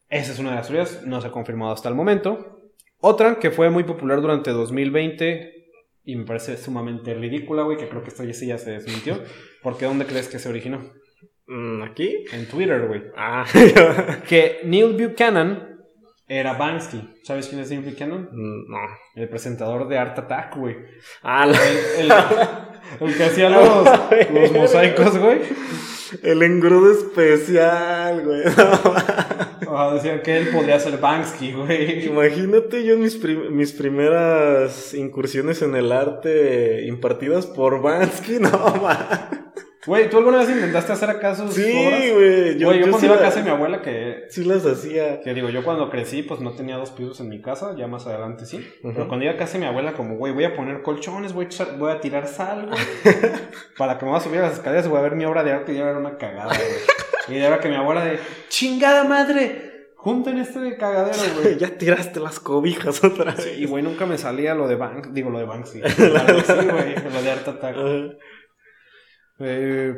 [0.10, 2.72] esa es una de las teorías, no se ha confirmado hasta el momento.
[2.99, 5.72] Otra que fue muy popular durante 2020
[6.06, 9.22] y me parece sumamente ridícula, güey, que creo que esta ya sí ya se desmintió.
[9.64, 10.93] Porque ¿dónde crees que se originó?
[11.47, 12.26] Mm, ¿Aquí?
[12.32, 13.04] En Twitter, güey.
[13.18, 13.45] Ah.
[14.30, 15.72] que Neil Buchanan
[16.39, 17.01] era Bansky.
[17.23, 18.29] ¿Sabes quién es Neil Buchanan?
[18.31, 18.77] Mm, no.
[19.15, 20.75] El presentador de Art Attack, güey.
[21.21, 21.57] Ah, la...
[21.97, 22.11] el,
[22.99, 23.88] el, que hacía los,
[24.31, 25.41] los mosaicos, güey.
[26.21, 28.43] El engrudo especial, güey.
[29.75, 32.05] O decían que él podría ser Banksy, güey.
[32.05, 39.53] Imagínate yo mis, mis primeras incursiones en el arte impartidas por Bansky, no, man.
[39.86, 42.57] Güey, ¿tú alguna vez intentaste hacer acaso Sí, güey.
[42.57, 44.25] Yo, yo, cuando iba a casa de mi abuela que...
[44.29, 45.19] Sí las hacía.
[45.21, 48.07] Que digo, yo cuando crecí, pues no tenía dos pisos en mi casa, ya más
[48.07, 48.65] adelante sí.
[48.81, 51.47] Pero cuando iba a casa de mi abuela, como, güey, voy a poner colchones, voy
[51.47, 52.81] a, voy a tirar sal, güey.
[53.77, 55.51] para que me vaya a subir a las escaleras, voy a ver mi obra de
[55.51, 57.38] arte y ya era una cagada, güey.
[57.38, 58.19] Y era que mi abuela de,
[58.49, 61.57] chingada madre, junten este cagadero, güey.
[61.59, 63.43] ya tiraste las cobijas otra vez.
[63.43, 65.81] Sí, y güey, nunca me salía lo de Bank, digo, lo de Bank, sí.
[65.88, 67.75] sí, güey, lo de Art Attack.
[69.39, 69.93] Eh,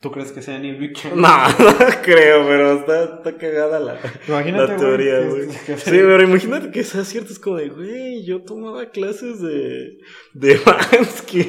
[0.00, 1.20] ¿Tú crees que sea Neil Buchanan?
[1.20, 5.48] No, no creo, pero está, está cagada la, imagínate, la teoría, güey.
[5.52, 9.98] Sí, pero imagínate que sea cierto, es como de, güey, yo tomaba clases de,
[10.34, 11.46] de Bansky.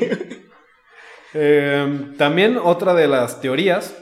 [1.33, 3.95] Eh, también otra de las teorías,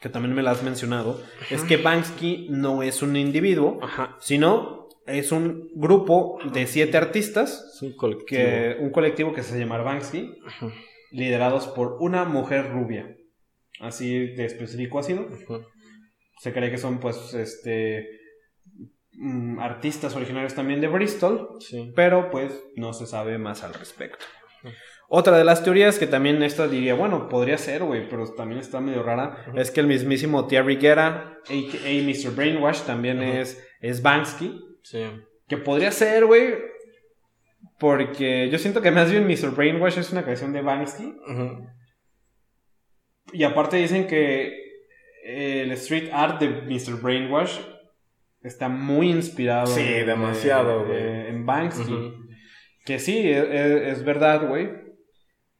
[0.00, 1.54] que también me la has mencionado, Ajá.
[1.54, 4.16] es que Bansky no es un individuo, Ajá.
[4.20, 8.26] sino es un grupo de siete artistas, Es un colectivo.
[8.28, 10.72] que, un colectivo que se llama Banksy, Ajá.
[11.14, 13.16] Liderados por una mujer rubia.
[13.80, 15.28] Así de específico ha sido.
[16.38, 18.08] Se cree que son, pues, este.
[19.12, 21.56] mm, artistas originarios también de Bristol.
[21.60, 21.92] Sí.
[21.94, 24.24] Pero, pues, no se sabe más al respecto.
[25.08, 28.80] Otra de las teorías que también esta diría, bueno, podría ser, güey, pero también está
[28.80, 32.02] medio rara, es que el mismísimo Thierry Guerra, a.k.a.
[32.02, 32.34] Mr.
[32.34, 34.58] Brainwash, también es, es Banksy.
[34.82, 35.04] Sí.
[35.46, 36.54] Que podría ser, güey,
[37.78, 39.50] porque yo siento que más bien Mr.
[39.54, 41.16] Brainwash es una creación de Banksy.
[41.26, 41.74] Ajá.
[43.32, 44.52] Y aparte dicen que
[45.24, 47.00] el street art de Mr.
[47.00, 47.58] Brainwash
[48.42, 50.98] está muy inspirado Sí, en, demasiado, eh, güey.
[50.98, 52.12] eh, en Banksy.
[52.84, 54.70] Que sí, es, es- es verdad, güey.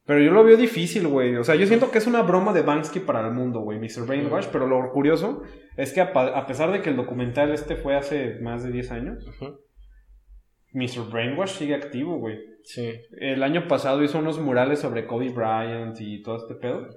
[0.06, 1.34] Pero yo lo veo difícil, güey.
[1.36, 4.06] O sea, yo siento que es una broma de Banksy para el mundo, güey, Mr.
[4.06, 4.48] Brainwash.
[4.52, 5.42] Pero lo curioso
[5.78, 9.26] es que a, pesar de que el documental este fue hace más de 10 años,
[9.26, 9.52] Ajá.
[10.75, 11.09] Mr.
[11.11, 12.39] Brainwash sigue activo, güey.
[12.64, 12.93] Sí.
[13.18, 16.89] El año pasado hizo unos murales sobre Kobe Bryant y todo este pedo.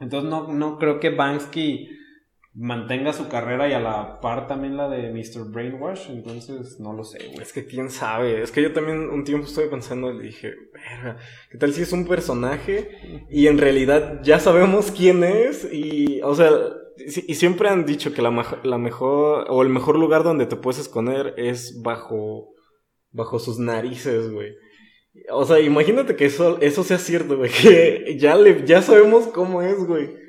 [0.00, 1.88] Entonces no, no creo que Banksy
[2.54, 5.50] mantenga su carrera y a la par también la de Mr.
[5.50, 6.10] Brainwash.
[6.10, 7.40] Entonces no lo sé, güey.
[7.40, 8.42] Es que quién sabe.
[8.42, 11.18] Es que yo también un tiempo estuve pensando y dije, verga,
[11.50, 15.66] ¿qué tal si es un personaje y en realidad ya sabemos quién es?
[15.72, 16.50] Y, o sea,
[16.98, 18.30] y siempre han dicho que la
[18.78, 22.51] mejor o el mejor lugar donde te puedes esconder es bajo,
[23.12, 24.54] bajo sus narices, güey.
[25.30, 27.50] O sea, imagínate que eso, eso sea cierto, güey.
[27.62, 30.22] Que ya, le, ya sabemos cómo es, güey.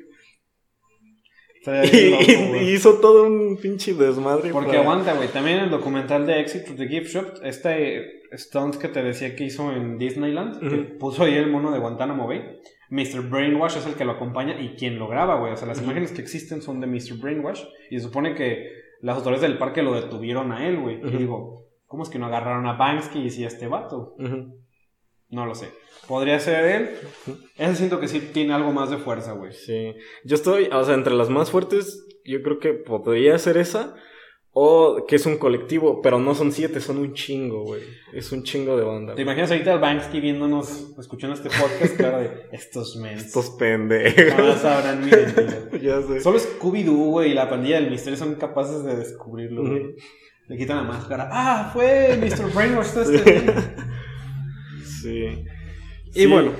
[1.66, 4.50] Y, loco, hizo todo un pinche desmadre.
[4.50, 5.28] Porque para- aguanta, güey.
[5.28, 9.44] También el documental de Exit to the Gift Shop, este stunt que te decía que
[9.44, 12.42] hizo en Disneyland, que puso ahí el mono de Guantánamo Bay.
[12.90, 13.22] Mr.
[13.30, 15.54] Brainwash es el que lo acompaña y quien lo graba, güey.
[15.54, 17.16] O sea, las imágenes que existen son de Mr.
[17.18, 17.62] Brainwash.
[17.90, 18.68] Y se supone que
[19.00, 21.00] las autoridades del parque lo detuvieron a él, güey.
[21.02, 24.16] Y digo, ¿cómo es que no agarraron a Banksy y a este vato?
[25.28, 25.70] No lo sé.
[26.06, 26.90] Podría ser él.
[27.56, 29.52] Ese siento que sí tiene algo más de fuerza, güey.
[29.52, 29.94] Sí.
[30.24, 33.94] Yo estoy, o sea, entre las más fuertes, yo creo que podría ser esa.
[34.56, 37.82] O que es un colectivo, pero no son siete, son un chingo, güey.
[38.12, 39.16] Es un chingo de banda.
[39.16, 41.96] ¿Te imaginas ahorita al Banksy viéndonos, escuchando este podcast?
[41.96, 43.18] Claro, de estos men.
[43.18, 44.32] Estos pendejos.
[44.32, 45.10] Jamás sabrán mi
[45.82, 46.20] ya sé.
[46.20, 49.86] Solo Scooby-Doo, güey, y la pandilla del misterio son capaces de descubrirlo, güey.
[49.86, 49.96] Ujú.
[50.48, 51.28] Le quitan la máscara.
[51.32, 52.52] ¡Ah, fue Mr.
[52.54, 53.54] Brainwash este!
[55.02, 55.44] Sí.
[56.14, 56.26] Y Sí.
[56.26, 56.52] bueno,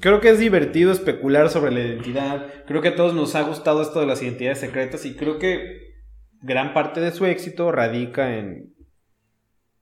[0.00, 2.64] creo que es divertido especular sobre la identidad.
[2.66, 5.92] Creo que a todos nos ha gustado esto de las identidades secretas y creo que
[6.40, 8.74] gran parte de su éxito radica en,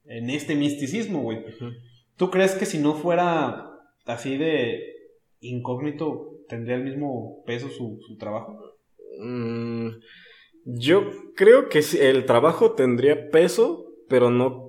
[0.05, 1.43] en este misticismo, güey.
[2.17, 3.71] ¿Tú crees que si no fuera
[4.05, 4.83] así de
[5.41, 8.59] incógnito, tendría el mismo peso su, su trabajo?
[9.23, 9.89] Mm,
[10.65, 14.69] yo creo que el trabajo tendría peso, pero no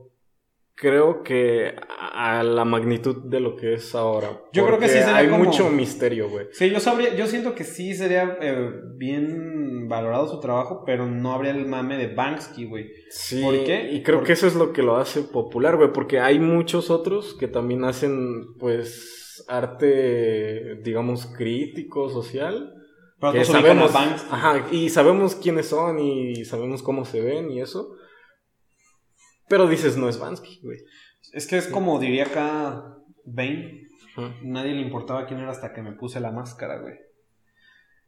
[0.75, 1.75] creo que
[2.11, 4.41] a la magnitud de lo que es ahora.
[4.51, 6.47] Yo creo que sí sería Hay como- mucho misterio, güey.
[6.53, 11.33] Sí, yo sabría, yo siento que sí sería eh, bien valorado su trabajo, pero no
[11.33, 12.89] habría el mame de Banksy, güey.
[13.09, 13.91] Sí, ¿Por qué?
[13.91, 16.89] y creo Por- que eso es lo que lo hace popular, güey, porque hay muchos
[16.89, 18.87] otros que también hacen, pues,
[19.37, 22.73] es arte, digamos, crítico, social.
[23.21, 27.95] Pero que sabemos, ajá, y sabemos quiénes son y sabemos cómo se ven y eso.
[29.47, 30.79] Pero dices, no es Bansky, güey.
[31.31, 33.89] Es que es como diría acá Bane.
[34.41, 36.95] Nadie le importaba quién era hasta que me puse la máscara, güey.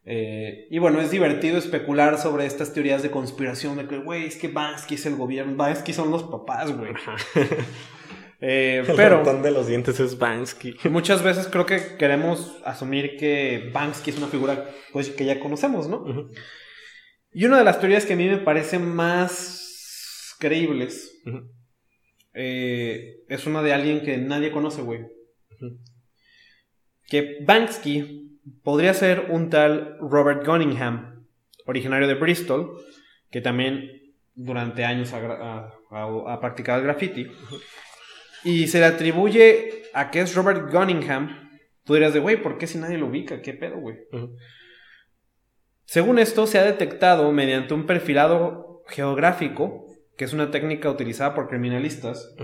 [0.06, 4.36] Eh, y bueno, es divertido especular sobre estas teorías de conspiración de que, güey, es
[4.36, 6.92] que Bansky es el gobierno, Bansky son los papás, güey.
[8.46, 10.76] Eh, pero de los dientes es Bansky.
[10.90, 15.88] Muchas veces creo que queremos asumir que Bansky es una figura pues, que ya conocemos,
[15.88, 16.28] ¿no?
[17.32, 21.22] Y una de las teorías que a mí me parecen más creíbles
[22.34, 25.06] eh, es una de alguien que nadie conoce, güey.
[27.08, 31.26] Que Banksy podría ser un tal Robert Gunningham,
[31.66, 32.78] originario de Bristol,
[33.32, 37.26] que también durante años ha, practicado el graffiti.
[38.44, 41.50] Y se le atribuye a que es Robert Gunningham.
[41.84, 43.42] Tú dirías de, güey, ¿por qué si nadie lo ubica?
[43.42, 43.98] ¿Qué pedo, güey?
[45.86, 49.88] Según esto, se ha detectado mediante un perfilado geográfico,
[50.18, 52.36] que es una técnica utilizada por criminalistas,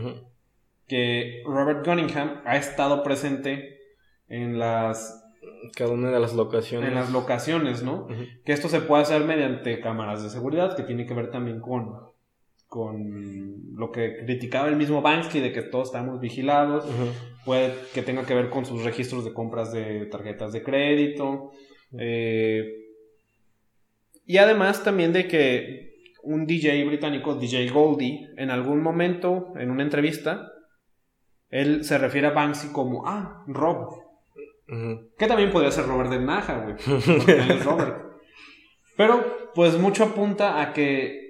[0.87, 3.79] que Robert Gunningham ha estado presente
[4.27, 5.15] en las...
[5.75, 6.89] Cada una de las locaciones.
[6.89, 8.07] En las locaciones, ¿no?
[8.45, 12.09] Que esto se puede hacer mediante cámaras de seguridad, que tiene que ver también con
[12.69, 16.85] con lo que criticaba el mismo Banksy de que todos estamos vigilados,
[17.43, 21.51] puede que tenga que ver con sus registros de compras de tarjetas de crédito,
[21.97, 22.63] eh,
[24.27, 25.89] y además también de que
[26.21, 30.51] un DJ británico, DJ Goldie, en algún momento, en una entrevista,
[31.49, 34.03] él se refiere a Banksy como, ah, Rob.
[35.17, 36.75] Que también podría ser Robert de Naja, güey.
[36.77, 37.97] es Robert.
[38.97, 41.28] Pero, pues mucho apunta a que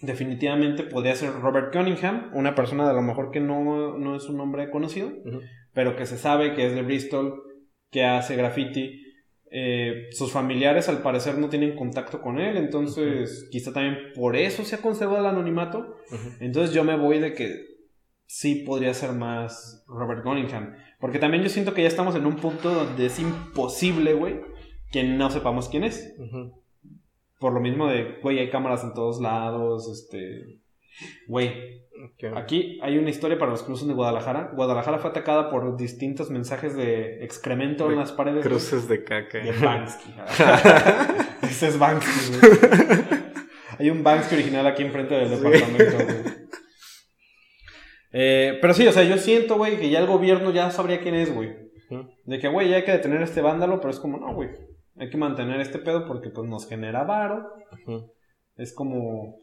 [0.00, 4.36] definitivamente podría ser Robert Cunningham, una persona de a lo mejor que no, es un
[4.36, 5.10] nombre conocido,
[5.72, 7.42] pero que se sabe que es de Bristol,
[7.90, 9.04] que hace graffiti.
[9.50, 14.62] Eh, sus familiares al parecer no tienen contacto con él, entonces quizá también por eso
[14.64, 15.96] se ha conservado el anonimato.
[16.40, 17.68] Entonces yo me voy de que
[18.26, 22.36] sí podría ser más Robert Cunningham, porque también yo siento que ya estamos en un
[22.36, 24.40] punto donde es imposible, güey,
[24.92, 26.14] que no sepamos quién es.
[27.38, 30.60] Por lo mismo de, güey, hay cámaras en todos lados, este...
[31.28, 31.52] Güey,
[32.34, 34.50] aquí hay una historia para los cruces de Guadalajara.
[34.54, 38.44] Guadalajara fue atacada por distintos mensajes de excremento en las paredes.
[38.44, 39.38] Cruces de caca.
[39.38, 40.14] De Banksy.
[41.42, 42.32] Ese es Banksy,
[43.78, 46.48] hay un Banksy original aquí enfrente del departamento, güey.
[48.10, 51.14] Eh, pero sí, o sea, yo siento, güey, que ya el gobierno ya sabría quién
[51.14, 51.54] es, güey.
[52.24, 54.50] De que, güey, ya hay que detener a este vándalo, pero es como, no, güey.
[54.98, 57.52] Hay que mantener este pedo porque pues nos genera varo.
[58.56, 59.40] Es como...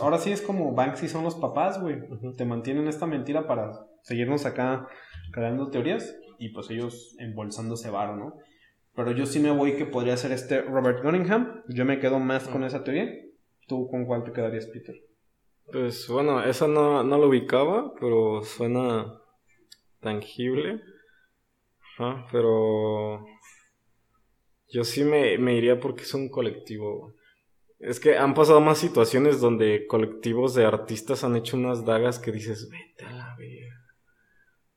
[0.00, 2.00] ahora sí es como Banksy son los papás, güey.
[2.36, 3.72] Te mantienen esta mentira para
[4.02, 4.88] seguirnos acá
[5.32, 8.34] creando teorías y pues ellos embolsándose varo, ¿no?
[8.94, 11.62] Pero yo sí me voy que podría ser este Robert Cunningham.
[11.68, 13.08] Yo me quedo más con esa teoría.
[13.66, 14.94] ¿Tú con cuál te quedarías, Peter?
[15.70, 19.18] Pues bueno, esa no, no lo ubicaba, pero suena
[20.00, 20.82] tangible.
[22.30, 23.24] pero
[24.72, 27.14] yo sí me, iría porque es un colectivo.
[27.78, 32.32] Es que han pasado más situaciones donde colectivos de artistas han hecho unas dagas que
[32.32, 33.76] dices, vete a la verga.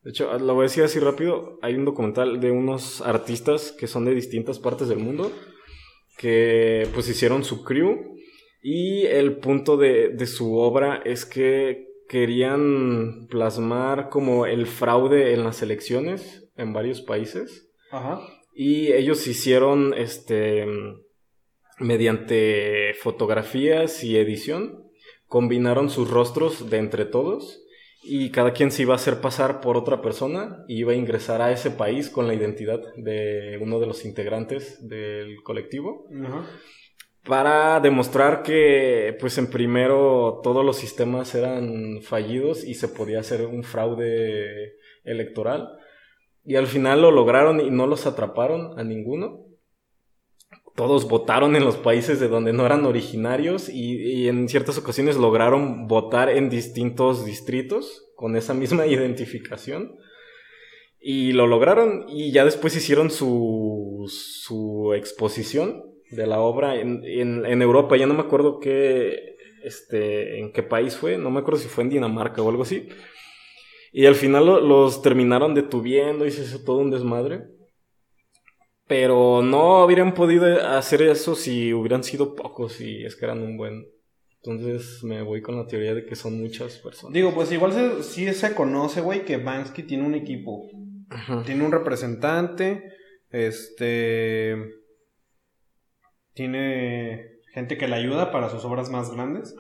[0.01, 1.57] De hecho, lo voy a decir así rápido.
[1.61, 5.31] Hay un documental de unos artistas que son de distintas partes del mundo
[6.17, 8.15] que pues hicieron su crew
[8.61, 15.43] y el punto de, de su obra es que querían plasmar como el fraude en
[15.43, 17.69] las elecciones en varios países.
[17.91, 18.21] Ajá.
[18.55, 20.65] Y ellos hicieron, este,
[21.79, 24.89] mediante fotografías y edición,
[25.27, 27.61] combinaron sus rostros de entre todos
[28.07, 31.41] y cada quien se iba a hacer pasar por otra persona y iba a ingresar
[31.41, 36.07] a ese país con la identidad de uno de los integrantes del colectivo.
[37.23, 43.41] Para demostrar que, pues en primero, todos los sistemas eran fallidos y se podía hacer
[43.47, 45.67] un fraude electoral.
[46.45, 49.47] Y al final lo lograron y no los atraparon a ninguno.
[50.75, 55.87] Todos votaron en los países de donde no eran originarios y, en ciertas ocasiones lograron
[55.87, 59.95] votar en distintos distritos con esa misma identificación.
[60.99, 67.61] Y lo lograron y ya después hicieron su, su exposición de la obra en, en,
[67.61, 67.97] Europa.
[67.97, 71.83] Ya no me acuerdo qué, este, en qué país fue, no me acuerdo si fue
[71.83, 72.87] en Dinamarca o algo así
[73.97, 77.47] y al final los terminaron detuviendo y se hizo todo un desmadre.
[78.87, 83.55] Pero no habrían podido hacer eso si hubieran sido pocos y es que eran un
[83.55, 83.87] buen.
[84.43, 87.13] Entonces me voy con la teoría de que son muchas personas.
[87.13, 90.67] Digo, pues igual sí se conoce, güey, que Banksy tiene un equipo
[91.45, 92.91] Tiene un representante,
[93.29, 94.57] este...
[96.33, 99.55] Tiene gente que le ayuda para sus obras más grandes.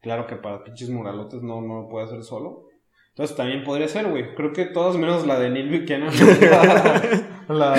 [0.00, 2.73] Claro que para pinches muralotes no, no lo puede hacer solo.
[3.14, 4.34] Entonces también podría ser, güey.
[4.34, 6.12] Creo que todas menos la de Neil Buchanan.
[7.48, 7.76] la...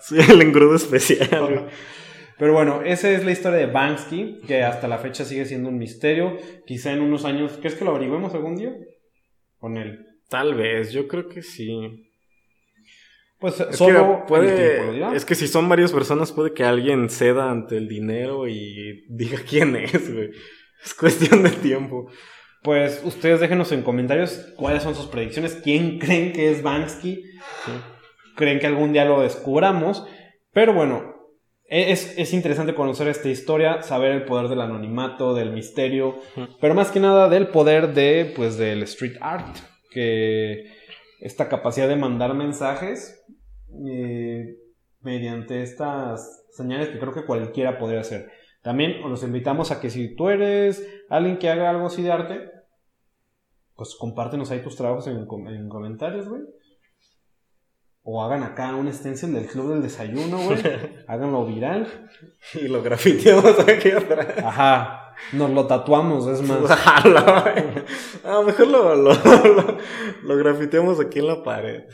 [0.00, 1.68] Sí, el engrudo especial.
[2.38, 5.76] Pero bueno, esa es la historia de Banksy, que hasta la fecha sigue siendo un
[5.76, 6.38] misterio.
[6.66, 8.74] Quizá en unos años, ¿crees que lo averigüemos algún día?
[9.58, 10.06] Con él.
[10.30, 12.08] Tal vez, yo creo que sí.
[13.38, 17.50] Pues es solo que puede, es que si son varias personas puede que alguien ceda
[17.50, 20.30] ante el dinero y diga quién es, güey.
[20.82, 22.10] Es cuestión de tiempo.
[22.62, 27.24] Pues ustedes déjenos en comentarios cuáles son sus predicciones, quién creen que es Banksy,
[28.36, 30.06] creen que algún día lo descubramos,
[30.52, 31.18] pero bueno,
[31.68, 36.18] e-, es, interesante conocer esta historia, saber el poder del anonimato, del misterio,
[36.60, 39.56] pero más que nada del poder de, pues, del street art,
[39.90, 40.64] que
[41.20, 43.22] esta capacidad de mandar mensajes
[43.86, 44.56] eh,
[45.00, 48.30] mediante estas señales que creo que cualquiera podría hacer.
[48.62, 52.50] También los invitamos a que si tú eres alguien que haga algo así de arte,
[53.74, 56.42] pues compártenos ahí tus trabajos en, en comentarios, güey.
[58.02, 60.58] O hagan acá una extensión del club del desayuno, güey.
[61.06, 62.08] Háganlo viral.
[62.54, 64.28] Y lo grafiteamos aquí atrás.
[64.42, 65.14] Ajá.
[65.32, 66.58] Nos lo tatuamos, es más.
[66.70, 69.12] ah, mejor lo, lo,
[70.22, 71.84] lo, grafiteamos aquí en la pared.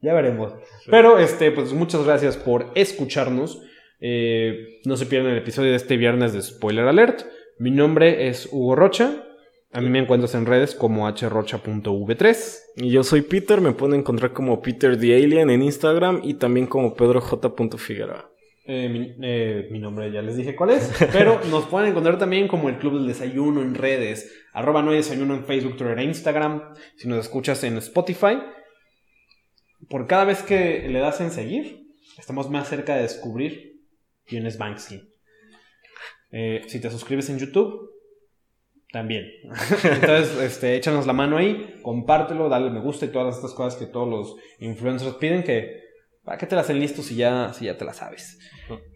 [0.00, 0.54] Ya veremos.
[0.90, 3.60] Pero, este, pues muchas gracias por escucharnos.
[4.00, 7.22] Eh, no se pierdan el episodio de este viernes de Spoiler Alert.
[7.58, 9.24] Mi nombre es Hugo Rocha.
[9.72, 12.58] A mí me encuentras en redes como hrocha.v3.
[12.76, 16.66] Y yo soy Peter, me pueden encontrar como Peter the Alien en Instagram y también
[16.66, 18.30] como pedroj.figueroa.
[18.70, 22.48] Eh, mi, eh, mi, nombre ya les dije cuál es, pero nos pueden encontrar también
[22.48, 26.04] como el Club del Desayuno en redes, arroba no hay desayuno en Facebook, Twitter e
[26.04, 28.42] Instagram, si nos escuchas en Spotify.
[29.88, 31.86] Por cada vez que le das en seguir,
[32.18, 33.77] estamos más cerca de descubrir
[34.28, 35.02] quién es Banksy.
[36.30, 37.90] Eh, si te suscribes en YouTube,
[38.92, 39.26] también.
[39.84, 43.86] Entonces, este, échanos la mano ahí, compártelo, dale me gusta y todas estas cosas que
[43.86, 45.88] todos los influencers piden que...
[46.24, 48.38] ¿Para qué te las hacen listos si ya, si ya te las sabes?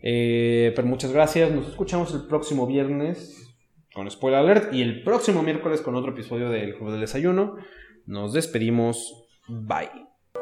[0.02, 1.50] Eh, pero muchas gracias.
[1.50, 3.56] Nos escuchamos el próximo viernes
[3.94, 7.56] con Spoiler Alert y el próximo miércoles con otro episodio del Club del Desayuno.
[8.04, 9.26] Nos despedimos.
[9.48, 9.88] Bye.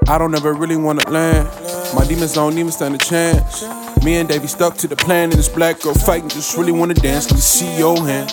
[0.09, 1.49] I don't ever really wanna land.
[1.95, 3.65] My demons don't even stand a chance.
[4.05, 6.95] Me and Davey stuck to the plan, and this black girl fighting just really wanna
[6.95, 7.27] dance.
[7.27, 8.33] Can you see your hands?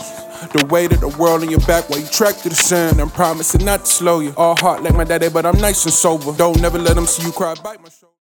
[0.53, 3.01] The weight of the world on your back while you track to the sand.
[3.01, 4.34] I'm promising not to slow you.
[4.38, 6.32] All heart like my daddy, but I'm nice and sober.
[6.38, 7.55] Don't never let them see you cry.
[7.55, 8.16] Bite my shoulder.